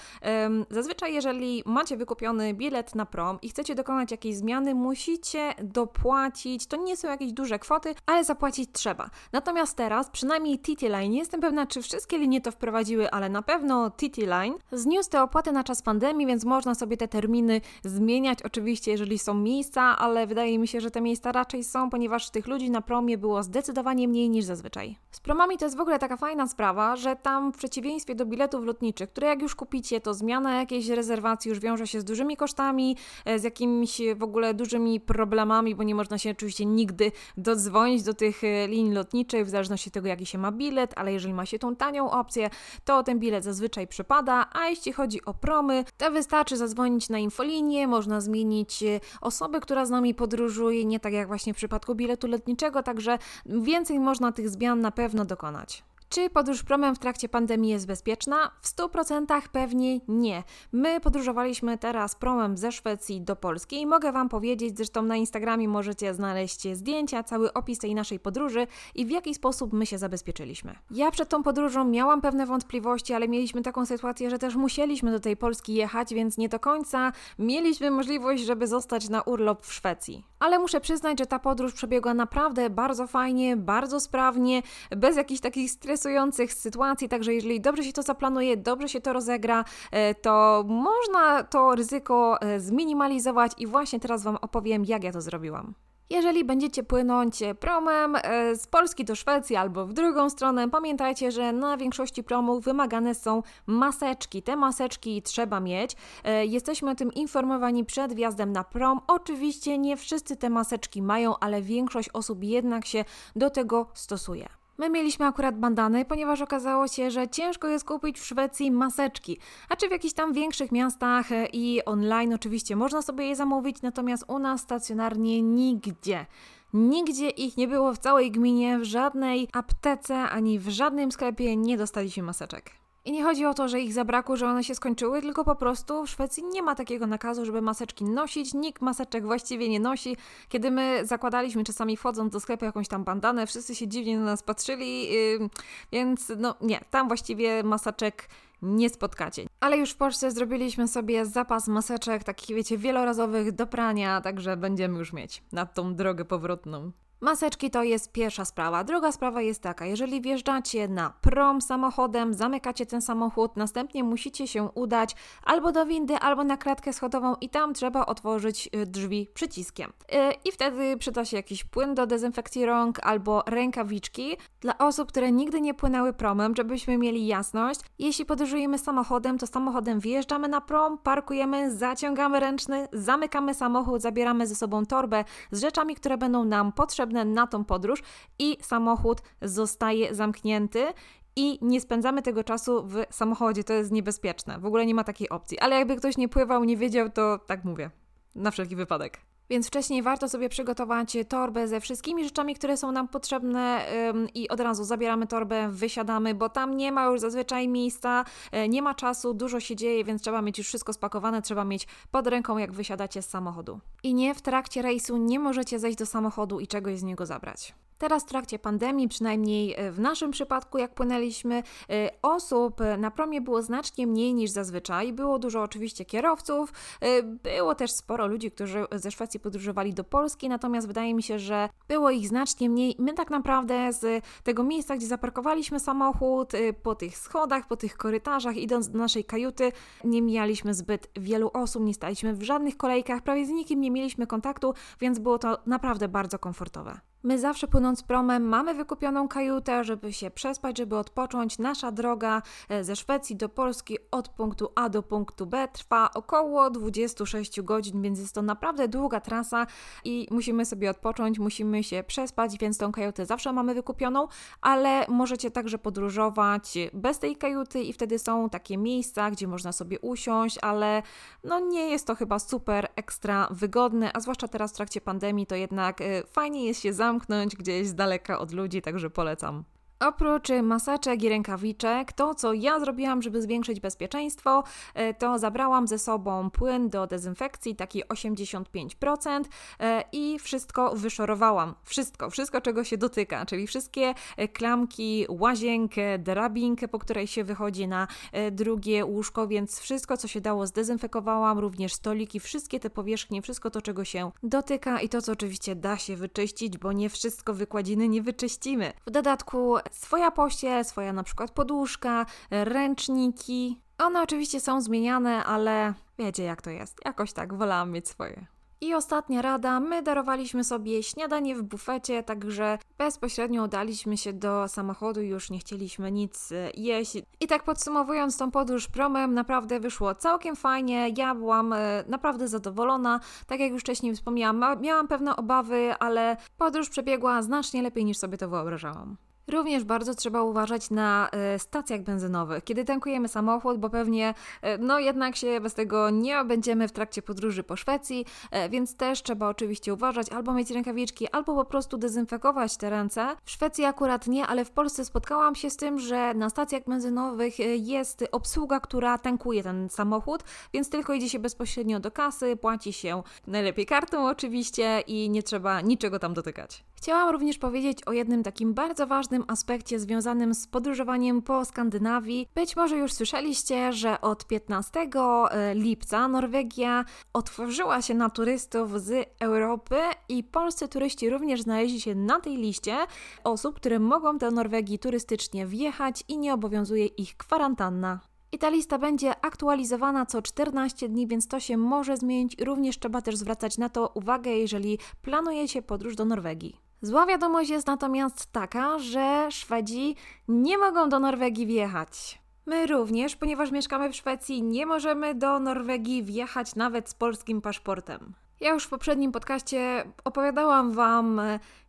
Zazwyczaj, 0.69 1.13
jeżeli 1.13 1.63
macie 1.65 1.97
wykupiony 1.97 2.53
bilet 2.53 2.95
na 2.95 3.05
prom 3.05 3.39
i 3.41 3.49
chcecie 3.49 3.75
dokonać 3.75 4.11
jakiejś 4.11 4.35
zmiany, 4.35 4.75
musicie 4.75 5.53
dopłacić. 5.63 6.67
To 6.67 6.77
nie 6.77 6.97
są 6.97 7.07
jakieś 7.07 7.31
duże 7.31 7.59
kwoty, 7.59 7.95
ale 8.05 8.23
zapłacić 8.23 8.69
trzeba. 8.73 9.09
Natomiast 9.31 9.77
teraz, 9.77 10.09
przynajmniej 10.09 10.59
TT 10.59 10.81
Line, 10.81 11.11
nie 11.11 11.19
jestem 11.19 11.41
pewna, 11.41 11.65
czy 11.65 11.81
wszystkie 11.81 12.17
linie 12.17 12.41
to 12.41 12.51
wprowadziły, 12.51 13.11
ale 13.11 13.29
na 13.29 13.41
pewno 13.41 13.89
TT 13.89 14.17
Line 14.17 14.53
zniósł 14.71 15.09
te 15.09 15.23
opłaty 15.23 15.51
na 15.51 15.63
czas 15.63 15.81
pandemii, 15.81 16.27
więc 16.27 16.45
można 16.45 16.75
sobie 16.75 16.97
te 16.97 17.07
terminy 17.07 17.61
zmieniać. 17.83 18.43
Oczywiście, 18.43 18.91
jeżeli 18.91 19.19
są 19.19 19.33
miejsca, 19.33 19.78
ale 19.81 20.27
wydaje 20.27 20.59
mi 20.59 20.67
się, 20.67 20.81
że 20.81 20.91
te 20.91 21.01
miejsca 21.01 21.31
raczej 21.31 21.63
są, 21.63 21.89
ponieważ 21.89 22.29
tych 22.29 22.47
ludzi 22.47 22.71
na 22.71 22.81
promie 22.81 23.17
było 23.17 23.43
zdecydowanie 23.43 24.07
mniej 24.07 24.29
niż 24.29 24.45
zazwyczaj. 24.45 24.97
Z 25.11 25.19
promami 25.19 25.57
to 25.57 25.65
jest 25.65 25.77
w 25.77 25.81
ogóle 25.81 25.99
taka 25.99 26.17
fajna 26.17 26.47
sprawa, 26.47 26.95
że 26.95 27.15
tam 27.15 27.53
w 27.53 27.57
przeciwieństwie 27.57 28.15
do 28.15 28.25
biletów 28.25 28.65
lotniczych, 28.65 29.09
które 29.09 29.27
jak 29.27 29.41
już 29.41 29.55
kupicie, 29.55 30.01
to 30.01 30.13
zmiana 30.13 30.55
jakiejś 30.55 30.87
rezerwacji 30.87 31.49
już 31.49 31.59
wiąże 31.59 31.87
się 31.87 32.01
z 32.01 32.03
dużymi 32.03 32.37
kosztami, 32.37 32.97
e, 33.25 33.39
z 33.39 33.43
jakimiś 33.43 34.01
w 34.15 34.23
ogóle 34.23 34.53
dużymi 34.53 34.99
problemami, 34.99 35.75
bo 35.75 35.83
nie 35.83 35.95
można 35.95 36.17
się 36.17 36.31
oczywiście 36.31 36.65
nigdy 36.65 37.11
dodzwonić 37.37 38.03
do 38.03 38.13
tych 38.13 38.43
e, 38.43 38.67
linii 38.67 38.93
lotniczych, 38.93 39.45
w 39.45 39.49
zależności 39.49 39.89
od 39.89 39.93
tego, 39.93 40.07
jaki 40.07 40.25
się 40.25 40.37
ma 40.37 40.51
bilet, 40.51 40.93
ale 40.95 41.13
jeżeli 41.13 41.33
ma 41.33 41.45
się 41.45 41.59
tą 41.59 41.75
tanią 41.75 42.11
opcję, 42.11 42.49
to 42.85 43.03
ten 43.03 43.19
bilet 43.19 43.43
zazwyczaj 43.43 43.87
przypada, 43.87 44.49
a 44.53 44.67
jeśli 44.67 44.93
chodzi 44.93 45.25
o 45.25 45.33
promy, 45.33 45.85
to 45.97 46.11
wystarczy 46.11 46.57
zadzwonić 46.57 47.09
na 47.09 47.17
infolinię, 47.17 47.87
można 47.87 48.21
zmienić 48.21 48.83
e, 48.83 48.99
osobę, 49.21 49.59
która 49.69 49.85
z 49.85 49.89
nami 49.89 50.15
podróżuje, 50.15 50.85
nie 50.85 50.99
tak 50.99 51.13
jak 51.13 51.27
właśnie 51.27 51.53
w 51.53 51.57
przypadku 51.57 51.95
biletu 51.95 52.27
lotniczego, 52.27 52.83
także 52.83 53.17
więcej 53.45 53.99
można 53.99 54.31
tych 54.31 54.49
zmian 54.49 54.81
na 54.81 54.91
pewno 54.91 55.25
dokonać. 55.25 55.83
Czy 56.09 56.29
podróż 56.29 56.63
promem 56.63 56.95
w 56.95 56.99
trakcie 56.99 57.29
pandemii 57.29 57.71
jest 57.71 57.87
bezpieczna? 57.87 58.51
W 58.61 58.67
100% 58.75 59.41
pewnie 59.51 59.99
nie. 60.07 60.43
My 60.71 60.99
podróżowaliśmy 60.99 61.77
teraz 61.77 62.15
promem 62.15 62.57
ze 62.57 62.71
Szwecji 62.71 63.21
do 63.21 63.35
Polski 63.35 63.81
i 63.81 63.85
mogę 63.85 64.11
Wam 64.11 64.29
powiedzieć, 64.29 64.77
zresztą 64.77 65.01
na 65.01 65.15
Instagramie 65.15 65.67
możecie 65.67 66.13
znaleźć 66.13 66.67
zdjęcia, 66.73 67.23
cały 67.23 67.53
opis 67.53 67.79
tej 67.79 67.95
naszej 67.95 68.19
podróży 68.19 68.67
i 68.95 69.05
w 69.05 69.09
jaki 69.09 69.35
sposób 69.35 69.73
my 69.73 69.85
się 69.85 69.97
zabezpieczyliśmy. 69.97 70.75
Ja 70.91 71.11
przed 71.11 71.29
tą 71.29 71.43
podróżą 71.43 71.85
miałam 71.85 72.21
pewne 72.21 72.45
wątpliwości, 72.45 73.13
ale 73.13 73.27
mieliśmy 73.27 73.61
taką 73.61 73.85
sytuację, 73.85 74.29
że 74.29 74.39
też 74.39 74.55
musieliśmy 74.55 75.11
do 75.11 75.19
tej 75.19 75.37
Polski 75.37 75.73
jechać, 75.73 76.13
więc 76.13 76.37
nie 76.37 76.49
do 76.49 76.59
końca 76.59 77.11
mieliśmy 77.39 77.91
możliwość, 77.91 78.43
żeby 78.43 78.67
zostać 78.67 79.09
na 79.09 79.21
urlop 79.21 79.65
w 79.65 79.73
Szwecji. 79.73 80.23
Ale 80.39 80.59
muszę 80.59 80.81
przyznać, 80.81 81.19
że 81.19 81.25
ta 81.25 81.39
podróż 81.39 81.73
przebiegła 81.73 82.13
naprawdę 82.13 82.69
bardzo 82.69 83.07
fajnie, 83.07 83.57
bardzo 83.57 83.99
sprawnie, 83.99 84.63
bez 84.91 85.17
jakichś 85.17 85.41
takich 85.41 85.71
stresów 85.71 85.98
stresujących 85.99 86.53
sytuacji, 86.53 87.09
także 87.09 87.33
jeżeli 87.33 87.61
dobrze 87.61 87.83
się 87.83 87.93
to 87.93 88.01
zaplanuje, 88.01 88.57
dobrze 88.57 88.89
się 88.89 89.01
to 89.01 89.13
rozegra, 89.13 89.65
e, 89.91 90.15
to 90.15 90.63
można 90.67 91.43
to 91.43 91.75
ryzyko 91.75 92.41
e, 92.41 92.59
zminimalizować 92.59 93.51
i 93.57 93.67
właśnie 93.67 93.99
teraz 93.99 94.23
Wam 94.23 94.37
opowiem, 94.41 94.85
jak 94.85 95.03
ja 95.03 95.11
to 95.11 95.21
zrobiłam. 95.21 95.73
Jeżeli 96.09 96.45
będziecie 96.45 96.83
płynąć 96.83 97.39
promem 97.59 98.15
e, 98.15 98.55
z 98.55 98.67
Polski 98.67 99.05
do 99.05 99.15
Szwecji 99.15 99.55
albo 99.55 99.85
w 99.85 99.93
drugą 99.93 100.29
stronę, 100.29 100.69
pamiętajcie, 100.69 101.31
że 101.31 101.51
na 101.51 101.77
większości 101.77 102.23
promów 102.23 102.63
wymagane 102.63 103.15
są 103.15 103.43
maseczki. 103.67 104.43
Te 104.43 104.55
maseczki 104.55 105.21
trzeba 105.21 105.59
mieć. 105.59 105.95
Jesteśmy 106.43 106.91
o 106.91 106.95
tym 106.95 107.13
informowani 107.13 107.85
przed 107.85 108.13
wjazdem 108.13 108.51
na 108.51 108.63
prom. 108.63 108.99
Oczywiście 109.07 109.77
nie 109.77 109.97
wszyscy 109.97 110.35
te 110.35 110.49
maseczki 110.49 111.01
mają, 111.01 111.39
ale 111.39 111.61
większość 111.61 112.09
osób 112.13 112.43
jednak 112.43 112.85
się 112.85 113.05
do 113.35 113.49
tego 113.49 113.87
stosuje. 113.93 114.58
My 114.79 114.89
mieliśmy 114.89 115.25
akurat 115.25 115.59
bandany, 115.59 116.05
ponieważ 116.05 116.41
okazało 116.41 116.87
się, 116.87 117.11
że 117.11 117.27
ciężko 117.27 117.67
jest 117.67 117.85
kupić 117.85 118.19
w 118.19 118.25
Szwecji 118.25 118.71
maseczki. 118.71 119.39
A 119.69 119.75
czy 119.75 119.87
w 119.87 119.91
jakichś 119.91 120.13
tam 120.13 120.33
większych 120.33 120.71
miastach 120.71 121.31
e, 121.31 121.45
i 121.53 121.85
online 121.85 122.33
oczywiście 122.33 122.75
można 122.75 123.01
sobie 123.01 123.25
je 123.25 123.35
zamówić, 123.35 123.81
natomiast 123.81 124.23
u 124.27 124.39
nas 124.39 124.61
stacjonarnie 124.61 125.41
nigdzie. 125.41 126.25
Nigdzie 126.73 127.29
ich 127.29 127.57
nie 127.57 127.67
było 127.67 127.93
w 127.93 127.97
całej 127.97 128.31
gminie, 128.31 128.79
w 128.79 128.83
żadnej 128.83 129.47
aptece 129.53 130.15
ani 130.15 130.59
w 130.59 130.69
żadnym 130.69 131.11
sklepie 131.11 131.55
nie 131.57 131.77
dostaliśmy 131.77 132.23
maseczek. 132.23 132.78
I 133.05 133.11
nie 133.11 133.23
chodzi 133.23 133.45
o 133.45 133.53
to, 133.53 133.67
że 133.67 133.81
ich 133.81 133.93
zabrakło, 133.93 134.37
że 134.37 134.47
one 134.47 134.63
się 134.63 134.75
skończyły, 134.75 135.21
tylko 135.21 135.45
po 135.45 135.55
prostu 135.55 136.05
w 136.05 136.09
Szwecji 136.09 136.43
nie 136.43 136.63
ma 136.63 136.75
takiego 136.75 137.07
nakazu, 137.07 137.45
żeby 137.45 137.61
maseczki 137.61 138.05
nosić. 138.05 138.53
Nikt 138.53 138.81
maseczek 138.81 139.25
właściwie 139.25 139.69
nie 139.69 139.79
nosi. 139.79 140.17
Kiedy 140.49 140.71
my 140.71 141.01
zakładaliśmy 141.05 141.63
czasami 141.63 141.97
wchodząc 141.97 142.33
do 142.33 142.39
sklepu 142.39 142.65
jakąś 142.65 142.87
tam 142.87 143.03
bandanę, 143.03 143.47
wszyscy 143.47 143.75
się 143.75 143.87
dziwnie 143.87 144.19
na 144.19 144.25
nas 144.25 144.43
patrzyli, 144.43 145.11
yy, 145.13 145.49
więc 145.91 146.31
no 146.37 146.55
nie, 146.61 146.79
tam 146.91 147.07
właściwie 147.07 147.63
maseczek 147.63 148.29
nie 148.61 148.89
spotkacie. 148.89 149.45
Ale 149.59 149.77
już 149.77 149.91
w 149.91 149.97
Polsce 149.97 150.31
zrobiliśmy 150.31 150.87
sobie 150.87 151.25
zapas 151.25 151.67
maseczek, 151.67 152.23
takich 152.23 152.55
wiecie, 152.55 152.77
wielorazowych 152.77 153.51
do 153.51 153.67
prania, 153.67 154.21
także 154.21 154.57
będziemy 154.57 154.99
już 154.99 155.13
mieć 155.13 155.43
na 155.51 155.65
tą 155.65 155.95
drogę 155.95 156.25
powrotną. 156.25 156.91
Maseczki 157.21 157.69
to 157.71 157.83
jest 157.83 158.11
pierwsza 158.11 158.45
sprawa. 158.45 158.83
Druga 158.83 159.11
sprawa 159.11 159.41
jest 159.41 159.61
taka, 159.61 159.85
jeżeli 159.85 160.21
wjeżdżacie 160.21 160.87
na 160.87 161.09
prom 161.21 161.61
samochodem, 161.61 162.33
zamykacie 162.33 162.85
ten 162.85 163.01
samochód, 163.01 163.57
następnie 163.57 164.03
musicie 164.03 164.47
się 164.47 164.63
udać 164.63 165.15
albo 165.43 165.71
do 165.71 165.85
windy, 165.85 166.15
albo 166.15 166.43
na 166.43 166.57
klatkę 166.57 166.93
schodową 166.93 167.35
i 167.41 167.49
tam 167.49 167.73
trzeba 167.73 168.05
otworzyć 168.05 168.69
y, 168.75 168.85
drzwi 168.85 169.27
przyciskiem. 169.33 169.89
Y, 169.89 170.15
I 170.45 170.51
wtedy 170.51 170.97
przyda 170.97 171.25
się 171.25 171.37
jakiś 171.37 171.63
płyn 171.63 171.95
do 171.95 172.07
dezynfekcji 172.07 172.65
rąk 172.65 172.99
albo 173.03 173.43
rękawiczki. 173.47 174.37
Dla 174.61 174.77
osób, 174.77 175.09
które 175.09 175.31
nigdy 175.31 175.61
nie 175.61 175.73
płynęły 175.73 176.13
promem, 176.13 176.55
żebyśmy 176.55 176.97
mieli 176.97 177.27
jasność, 177.27 177.81
jeśli 177.99 178.25
podróżujemy 178.25 178.77
samochodem, 178.77 179.37
to 179.37 179.47
samochodem 179.47 179.99
wjeżdżamy 179.99 180.47
na 180.47 180.61
prom, 180.61 180.97
parkujemy, 180.97 181.75
zaciągamy 181.75 182.39
ręczny, 182.39 182.87
zamykamy 182.93 183.53
samochód, 183.53 184.01
zabieramy 184.01 184.47
ze 184.47 184.55
sobą 184.55 184.85
torbę 184.85 185.23
z 185.51 185.61
rzeczami, 185.61 185.95
które 185.95 186.17
będą 186.17 186.45
nam 186.45 186.71
potrzebne 186.71 187.08
potrzebne 187.09 187.25
na 187.25 187.47
tą 187.47 187.65
podróż 187.65 188.03
i 188.39 188.57
samochód 188.61 189.21
zostaje 189.41 190.15
zamknięty 190.15 190.87
i 191.35 191.59
nie 191.61 191.81
spędzamy 191.81 192.21
tego 192.21 192.43
czasu 192.43 192.87
w 192.87 193.03
samochodzie. 193.09 193.63
To 193.63 193.73
jest 193.73 193.91
niebezpieczne. 193.91 194.59
W 194.59 194.65
ogóle 194.65 194.85
nie 194.85 194.95
ma 194.95 195.03
takiej 195.03 195.29
opcji. 195.29 195.59
Ale 195.59 195.75
jakby 195.75 195.95
ktoś 195.95 196.17
nie 196.17 196.29
pływał, 196.29 196.63
nie 196.63 196.77
wiedział, 196.77 197.09
to 197.09 197.39
tak 197.47 197.65
mówię. 197.65 197.91
Na 198.35 198.51
wszelki 198.51 198.75
wypadek. 198.75 199.28
Więc 199.49 199.67
wcześniej 199.67 200.01
warto 200.01 200.29
sobie 200.29 200.49
przygotować 200.49 201.17
torbę 201.29 201.67
ze 201.67 201.79
wszystkimi 201.79 202.23
rzeczami, 202.23 202.55
które 202.55 202.77
są 202.77 202.91
nam 202.91 203.07
potrzebne 203.07 203.85
i 204.33 204.49
od 204.49 204.59
razu 204.59 204.83
zabieramy 204.83 205.27
torbę, 205.27 205.69
wysiadamy, 205.69 206.35
bo 206.35 206.49
tam 206.49 206.77
nie 206.77 206.91
ma 206.91 207.05
już 207.05 207.19
zazwyczaj 207.19 207.67
miejsca, 207.67 208.25
y, 208.53 208.69
nie 208.69 208.81
ma 208.81 208.95
czasu, 208.95 209.33
dużo 209.33 209.59
się 209.59 209.75
dzieje, 209.75 210.03
więc 210.03 210.21
trzeba 210.21 210.41
mieć 210.41 210.57
już 210.57 210.67
wszystko 210.67 210.93
spakowane, 210.93 211.41
trzeba 211.41 211.65
mieć 211.65 211.87
pod 212.11 212.27
ręką, 212.27 212.57
jak 212.57 212.71
wysiadacie 212.71 213.21
z 213.21 213.29
samochodu. 213.29 213.79
I 214.03 214.13
nie 214.13 214.35
w 214.35 214.41
trakcie 214.41 214.81
rejsu 214.81 215.17
nie 215.17 215.39
możecie 215.39 215.79
zejść 215.79 215.97
do 215.97 216.05
samochodu 216.05 216.59
i 216.59 216.67
czegoś 216.67 216.99
z 216.99 217.03
niego 217.03 217.25
zabrać. 217.25 217.73
Teraz 217.99 218.23
w 218.23 218.25
trakcie 218.25 218.59
pandemii, 218.59 219.07
przynajmniej 219.07 219.75
e, 219.77 219.91
w 219.91 219.99
naszym 219.99 220.31
przypadku, 220.31 220.77
jak 220.77 220.93
płynęliśmy, 220.93 221.63
e, 221.89 222.09
osób 222.21 222.79
na 222.97 223.11
promie 223.11 223.41
było 223.41 223.61
znacznie 223.61 224.07
mniej 224.07 224.33
niż 224.33 224.51
zazwyczaj. 224.51 225.13
Było 225.13 225.39
dużo 225.39 225.61
oczywiście 225.61 226.05
kierowców, 226.05 226.73
e, 227.01 227.23
było 227.23 227.75
też 227.75 227.91
sporo 227.91 228.27
ludzi, 228.27 228.51
którzy 228.51 228.85
ze 228.91 229.11
Szwecji 229.11 229.39
podróżowali 229.39 229.93
do 229.93 230.03
Polski, 230.03 230.49
natomiast 230.49 230.87
wydaje 230.87 231.13
mi 231.13 231.23
się, 231.23 231.39
że 231.39 231.69
było 231.87 232.09
ich 232.09 232.27
znacznie 232.27 232.69
mniej. 232.69 232.95
My 232.99 233.13
tak 233.13 233.29
naprawdę 233.29 233.93
z 233.93 234.25
tego 234.43 234.63
miejsca, 234.63 234.97
gdzie 234.97 235.07
zaparkowaliśmy 235.07 235.79
samochód, 235.79 236.51
po 236.83 236.95
tych 236.95 237.17
schodach, 237.17 237.67
po 237.67 237.77
tych 237.77 237.97
korytarzach, 237.97 238.57
idąc 238.57 238.89
do 238.89 238.99
naszej 238.99 239.23
kajuty, 239.25 239.71
nie 240.03 240.21
mijaliśmy 240.21 240.73
zbyt 240.73 241.09
wielu 241.15 241.51
osób, 241.53 241.83
nie 241.83 241.93
staliśmy 241.93 242.33
w 242.33 242.43
żadnych 242.43 242.77
kolejkach, 242.77 243.21
prawie 243.21 243.45
z 243.45 243.49
nikim 243.49 243.81
nie 243.81 243.91
mieliśmy 243.91 244.27
kontaktu, 244.27 244.73
więc 244.99 245.19
było 245.19 245.39
to 245.39 245.57
naprawdę 245.65 246.07
bardzo 246.07 246.39
komfortowe. 246.39 246.99
My 247.23 247.39
zawsze 247.39 247.67
płynąc 247.67 248.03
promem 248.03 248.43
mamy 248.43 248.73
wykupioną 248.73 249.27
kajutę, 249.27 249.83
żeby 249.83 250.13
się 250.13 250.31
przespać, 250.31 250.77
żeby 250.77 250.97
odpocząć. 250.97 251.57
Nasza 251.57 251.91
droga 251.91 252.41
e, 252.69 252.83
ze 252.83 252.95
Szwecji 252.95 253.35
do 253.35 253.49
Polski 253.49 253.97
od 254.11 254.29
punktu 254.29 254.71
A 254.75 254.89
do 254.89 255.03
punktu 255.03 255.45
B 255.45 255.67
trwa 255.73 256.09
około 256.13 256.69
26 256.69 257.61
godzin, 257.61 258.01
więc 258.01 258.19
jest 258.19 258.35
to 258.35 258.41
naprawdę 258.41 258.87
długa 258.87 259.19
trasa 259.19 259.67
i 260.03 260.27
musimy 260.31 260.65
sobie 260.65 260.89
odpocząć, 260.89 261.39
musimy 261.39 261.83
się 261.83 262.03
przespać, 262.07 262.57
więc 262.57 262.77
tą 262.77 262.91
kajutę 262.91 263.25
zawsze 263.25 263.53
mamy 263.53 263.73
wykupioną, 263.73 264.27
ale 264.61 265.05
możecie 265.07 265.51
także 265.51 265.77
podróżować 265.77 266.73
bez 266.93 267.19
tej 267.19 267.35
kajuty 267.35 267.81
i 267.81 267.93
wtedy 267.93 268.19
są 268.19 268.49
takie 268.49 268.77
miejsca, 268.77 269.31
gdzie 269.31 269.47
można 269.47 269.71
sobie 269.71 269.99
usiąść, 269.99 270.57
ale 270.61 271.03
no 271.43 271.59
nie 271.59 271.89
jest 271.89 272.07
to 272.07 272.15
chyba 272.15 272.39
super 272.39 272.87
ekstra 272.95 273.47
wygodne, 273.51 274.11
a 274.13 274.19
zwłaszcza 274.19 274.47
teraz 274.47 274.71
w 274.71 274.75
trakcie 274.75 275.01
pandemii 275.01 275.45
to 275.45 275.55
jednak 275.55 276.01
e, 276.01 276.23
fajnie 276.27 276.65
jest 276.65 276.81
się 276.81 276.93
zamknąć 276.93 277.08
zamknąć 277.09 277.55
gdzieś 277.55 277.87
z 277.87 277.95
daleka 277.95 278.39
od 278.39 278.51
ludzi, 278.51 278.81
także 278.81 279.09
polecam. 279.09 279.63
Oprócz 279.99 280.49
maseczek 280.63 281.23
i 281.23 281.29
rękawiczek, 281.29 282.13
to 282.13 282.35
co 282.35 282.53
ja 282.53 282.79
zrobiłam, 282.79 283.21
żeby 283.21 283.41
zwiększyć 283.41 283.79
bezpieczeństwo, 283.79 284.63
e, 284.93 285.13
to 285.13 285.39
zabrałam 285.39 285.87
ze 285.87 285.99
sobą 285.99 286.49
płyn 286.49 286.89
do 286.89 287.07
dezynfekcji, 287.07 287.75
taki 287.75 288.03
85% 288.03 289.43
e, 289.79 290.03
i 290.11 290.39
wszystko 290.39 290.95
wyszorowałam. 290.95 291.75
Wszystko, 291.83 292.29
wszystko 292.29 292.61
czego 292.61 292.83
się 292.83 292.97
dotyka, 292.97 293.45
czyli 293.45 293.67
wszystkie 293.67 294.13
e, 294.37 294.47
klamki, 294.47 295.25
łazienkę, 295.29 296.19
drabinkę, 296.19 296.87
po 296.87 296.99
której 296.99 297.27
się 297.27 297.43
wychodzi 297.43 297.87
na 297.87 298.07
drugie 298.51 299.05
łóżko, 299.05 299.47
więc 299.47 299.79
wszystko 299.79 300.17
co 300.17 300.27
się 300.27 300.41
dało 300.41 300.67
zdezynfekowałam, 300.67 301.59
również 301.59 301.93
stoliki, 301.93 302.39
wszystkie 302.39 302.79
te 302.79 302.89
powierzchnie, 302.89 303.41
wszystko 303.41 303.71
to 303.71 303.81
czego 303.81 304.05
się 304.05 304.31
dotyka 304.43 305.01
i 305.01 305.09
to 305.09 305.21
co 305.21 305.31
oczywiście 305.31 305.75
da 305.75 305.97
się 305.97 306.15
wyczyścić, 306.15 306.77
bo 306.77 306.91
nie 306.91 307.09
wszystko 307.09 307.53
wykładziny 307.53 308.09
nie 308.09 308.21
wyczyścimy. 308.21 308.93
W 309.07 309.11
dodatku 309.11 309.77
swoja 309.91 310.31
pościel, 310.31 310.85
swoja 310.85 311.13
na 311.13 311.23
przykład 311.23 311.51
poduszka, 311.51 312.25
ręczniki. 312.51 313.81
One 313.97 314.21
oczywiście 314.21 314.59
są 314.59 314.81
zmieniane, 314.81 315.43
ale 315.43 315.93
wiecie 316.19 316.43
jak 316.43 316.61
to 316.61 316.69
jest. 316.69 316.97
Jakoś 317.05 317.33
tak 317.33 317.53
wolałam 317.53 317.91
mieć 317.91 318.09
swoje. 318.09 318.45
I 318.81 318.93
ostatnia 318.93 319.41
rada, 319.41 319.79
my 319.79 320.01
darowaliśmy 320.01 320.63
sobie 320.63 321.03
śniadanie 321.03 321.55
w 321.55 321.63
bufecie, 321.63 322.23
także 322.23 322.77
bezpośrednio 322.97 323.63
udaliśmy 323.63 324.17
się 324.17 324.33
do 324.33 324.67
samochodu, 324.67 325.21
już 325.21 325.49
nie 325.49 325.59
chcieliśmy 325.59 326.11
nic 326.11 326.51
e, 326.51 326.71
jeść. 326.73 327.17
I 327.39 327.47
tak 327.47 327.63
podsumowując 327.63 328.37
tą 328.37 328.51
podróż 328.51 328.87
promem, 328.87 329.33
naprawdę 329.33 329.79
wyszło 329.79 330.15
całkiem 330.15 330.55
fajnie, 330.55 331.09
ja 331.17 331.35
byłam 331.35 331.73
e, 331.73 332.03
naprawdę 332.07 332.47
zadowolona. 332.47 333.19
Tak 333.47 333.59
jak 333.59 333.71
już 333.71 333.81
wcześniej 333.81 334.15
wspomniałam, 334.15 334.81
miałam 334.81 335.07
pewne 335.07 335.35
obawy, 335.35 335.93
ale 335.99 336.37
podróż 336.57 336.89
przebiegła 336.89 337.41
znacznie 337.41 337.81
lepiej 337.81 338.05
niż 338.05 338.17
sobie 338.17 338.37
to 338.37 338.49
wyobrażałam. 338.49 339.17
Również 339.49 339.83
bardzo 339.83 340.15
trzeba 340.15 340.43
uważać 340.43 340.89
na 340.89 341.29
e, 341.29 341.59
stacjach 341.59 342.01
benzynowych, 342.01 342.63
kiedy 342.63 342.85
tankujemy 342.85 343.27
samochód, 343.27 343.77
bo 343.77 343.89
pewnie 343.89 344.33
e, 344.61 344.77
no 344.77 344.99
jednak 344.99 345.35
się 345.35 345.61
bez 345.61 345.73
tego 345.73 346.09
nie 346.09 346.39
obędziemy 346.39 346.87
w 346.87 346.91
trakcie 346.91 347.21
podróży 347.21 347.63
po 347.63 347.75
Szwecji, 347.75 348.25
e, 348.51 348.69
więc 348.69 348.95
też 348.95 349.23
trzeba 349.23 349.49
oczywiście 349.49 349.93
uważać, 349.93 350.29
albo 350.29 350.53
mieć 350.53 350.71
rękawiczki, 350.71 351.27
albo 351.31 351.55
po 351.55 351.65
prostu 351.65 351.97
dezynfekować 351.97 352.77
te 352.77 352.89
ręce. 352.89 353.35
W 353.45 353.51
Szwecji 353.51 353.85
akurat 353.85 354.27
nie, 354.27 354.47
ale 354.47 354.65
w 354.65 354.71
Polsce 354.71 355.05
spotkałam 355.05 355.55
się 355.55 355.69
z 355.69 355.77
tym, 355.77 355.99
że 355.99 356.33
na 356.33 356.49
stacjach 356.49 356.83
benzynowych 356.87 357.59
jest 357.79 358.25
obsługa, 358.31 358.79
która 358.79 359.17
tankuje 359.17 359.63
ten 359.63 359.89
samochód, 359.89 360.43
więc 360.73 360.89
tylko 360.89 361.13
idzie 361.13 361.29
się 361.29 361.39
bezpośrednio 361.39 361.99
do 361.99 362.11
kasy, 362.11 362.57
płaci 362.57 362.93
się 362.93 363.23
najlepiej 363.47 363.85
kartą 363.85 364.27
oczywiście 364.27 364.99
i 365.07 365.29
nie 365.29 365.43
trzeba 365.43 365.81
niczego 365.81 366.19
tam 366.19 366.33
dotykać. 366.33 366.83
Chciałam 367.01 367.29
również 367.29 367.57
powiedzieć 367.57 368.03
o 368.07 368.11
jednym 368.11 368.43
takim 368.43 368.73
bardzo 368.73 369.07
ważnym 369.07 369.43
aspekcie 369.47 369.99
związanym 369.99 370.53
z 370.53 370.67
podróżowaniem 370.67 371.41
po 371.41 371.65
Skandynawii. 371.65 372.47
Być 372.55 372.75
może 372.75 372.97
już 372.97 373.13
słyszeliście, 373.13 373.93
że 373.93 374.21
od 374.21 374.47
15 374.47 374.99
e, 374.99 375.75
lipca 375.75 376.27
Norwegia 376.27 377.05
otworzyła 377.33 378.01
się 378.01 378.13
na 378.13 378.29
turystów 378.29 379.01
z 379.01 379.29
Europy 379.39 379.95
i 380.29 380.43
polscy 380.43 380.87
turyści 380.87 381.29
również 381.29 381.61
znaleźli 381.61 382.01
się 382.01 382.15
na 382.15 382.39
tej 382.39 382.57
liście 382.57 382.97
osób, 383.43 383.75
które 383.75 383.99
mogą 383.99 384.37
do 384.37 384.51
Norwegii 384.51 384.99
turystycznie 384.99 385.65
wjechać 385.65 386.23
i 386.27 386.37
nie 386.37 386.53
obowiązuje 386.53 387.05
ich 387.05 387.37
kwarantanna. 387.37 388.19
I 388.51 388.57
ta 388.57 388.69
lista 388.69 388.97
będzie 388.97 389.45
aktualizowana 389.45 390.25
co 390.25 390.41
14 390.41 391.09
dni, 391.09 391.27
więc 391.27 391.47
to 391.47 391.59
się 391.59 391.77
może 391.77 392.17
zmienić. 392.17 392.57
Również 392.61 392.99
trzeba 392.99 393.21
też 393.21 393.37
zwracać 393.37 393.77
na 393.77 393.89
to 393.89 394.11
uwagę, 394.13 394.51
jeżeli 394.51 394.99
planujecie 395.21 395.81
podróż 395.81 396.15
do 396.15 396.25
Norwegii. 396.25 396.88
Zła 397.01 397.25
wiadomość 397.25 397.69
jest 397.69 397.87
natomiast 397.87 398.51
taka, 398.51 398.99
że 398.99 399.47
Szwedzi 399.51 400.15
nie 400.47 400.77
mogą 400.77 401.09
do 401.09 401.19
Norwegii 401.19 401.65
wjechać. 401.67 402.41
My 402.65 402.87
również, 402.87 403.35
ponieważ 403.35 403.71
mieszkamy 403.71 404.09
w 404.09 404.15
Szwecji, 404.15 404.63
nie 404.63 404.85
możemy 404.85 405.35
do 405.35 405.59
Norwegii 405.59 406.23
wjechać 406.23 406.75
nawet 406.75 407.09
z 407.09 407.13
polskim 407.13 407.61
paszportem. 407.61 408.33
Ja 408.59 408.73
już 408.73 408.83
w 408.83 408.89
poprzednim 408.89 409.31
podcaście 409.31 410.03
opowiadałam 410.23 410.91
Wam, 410.91 411.41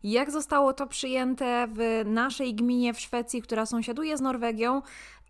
jak 0.03 0.31
zostało 0.31 0.73
to 0.73 0.87
przyjęte 0.87 1.67
w 1.73 2.01
naszej 2.05 2.55
gminie 2.55 2.93
w 2.93 2.99
Szwecji, 2.99 3.41
która 3.41 3.65
sąsiaduje 3.65 4.17
z 4.17 4.21
Norwegią. 4.21 4.81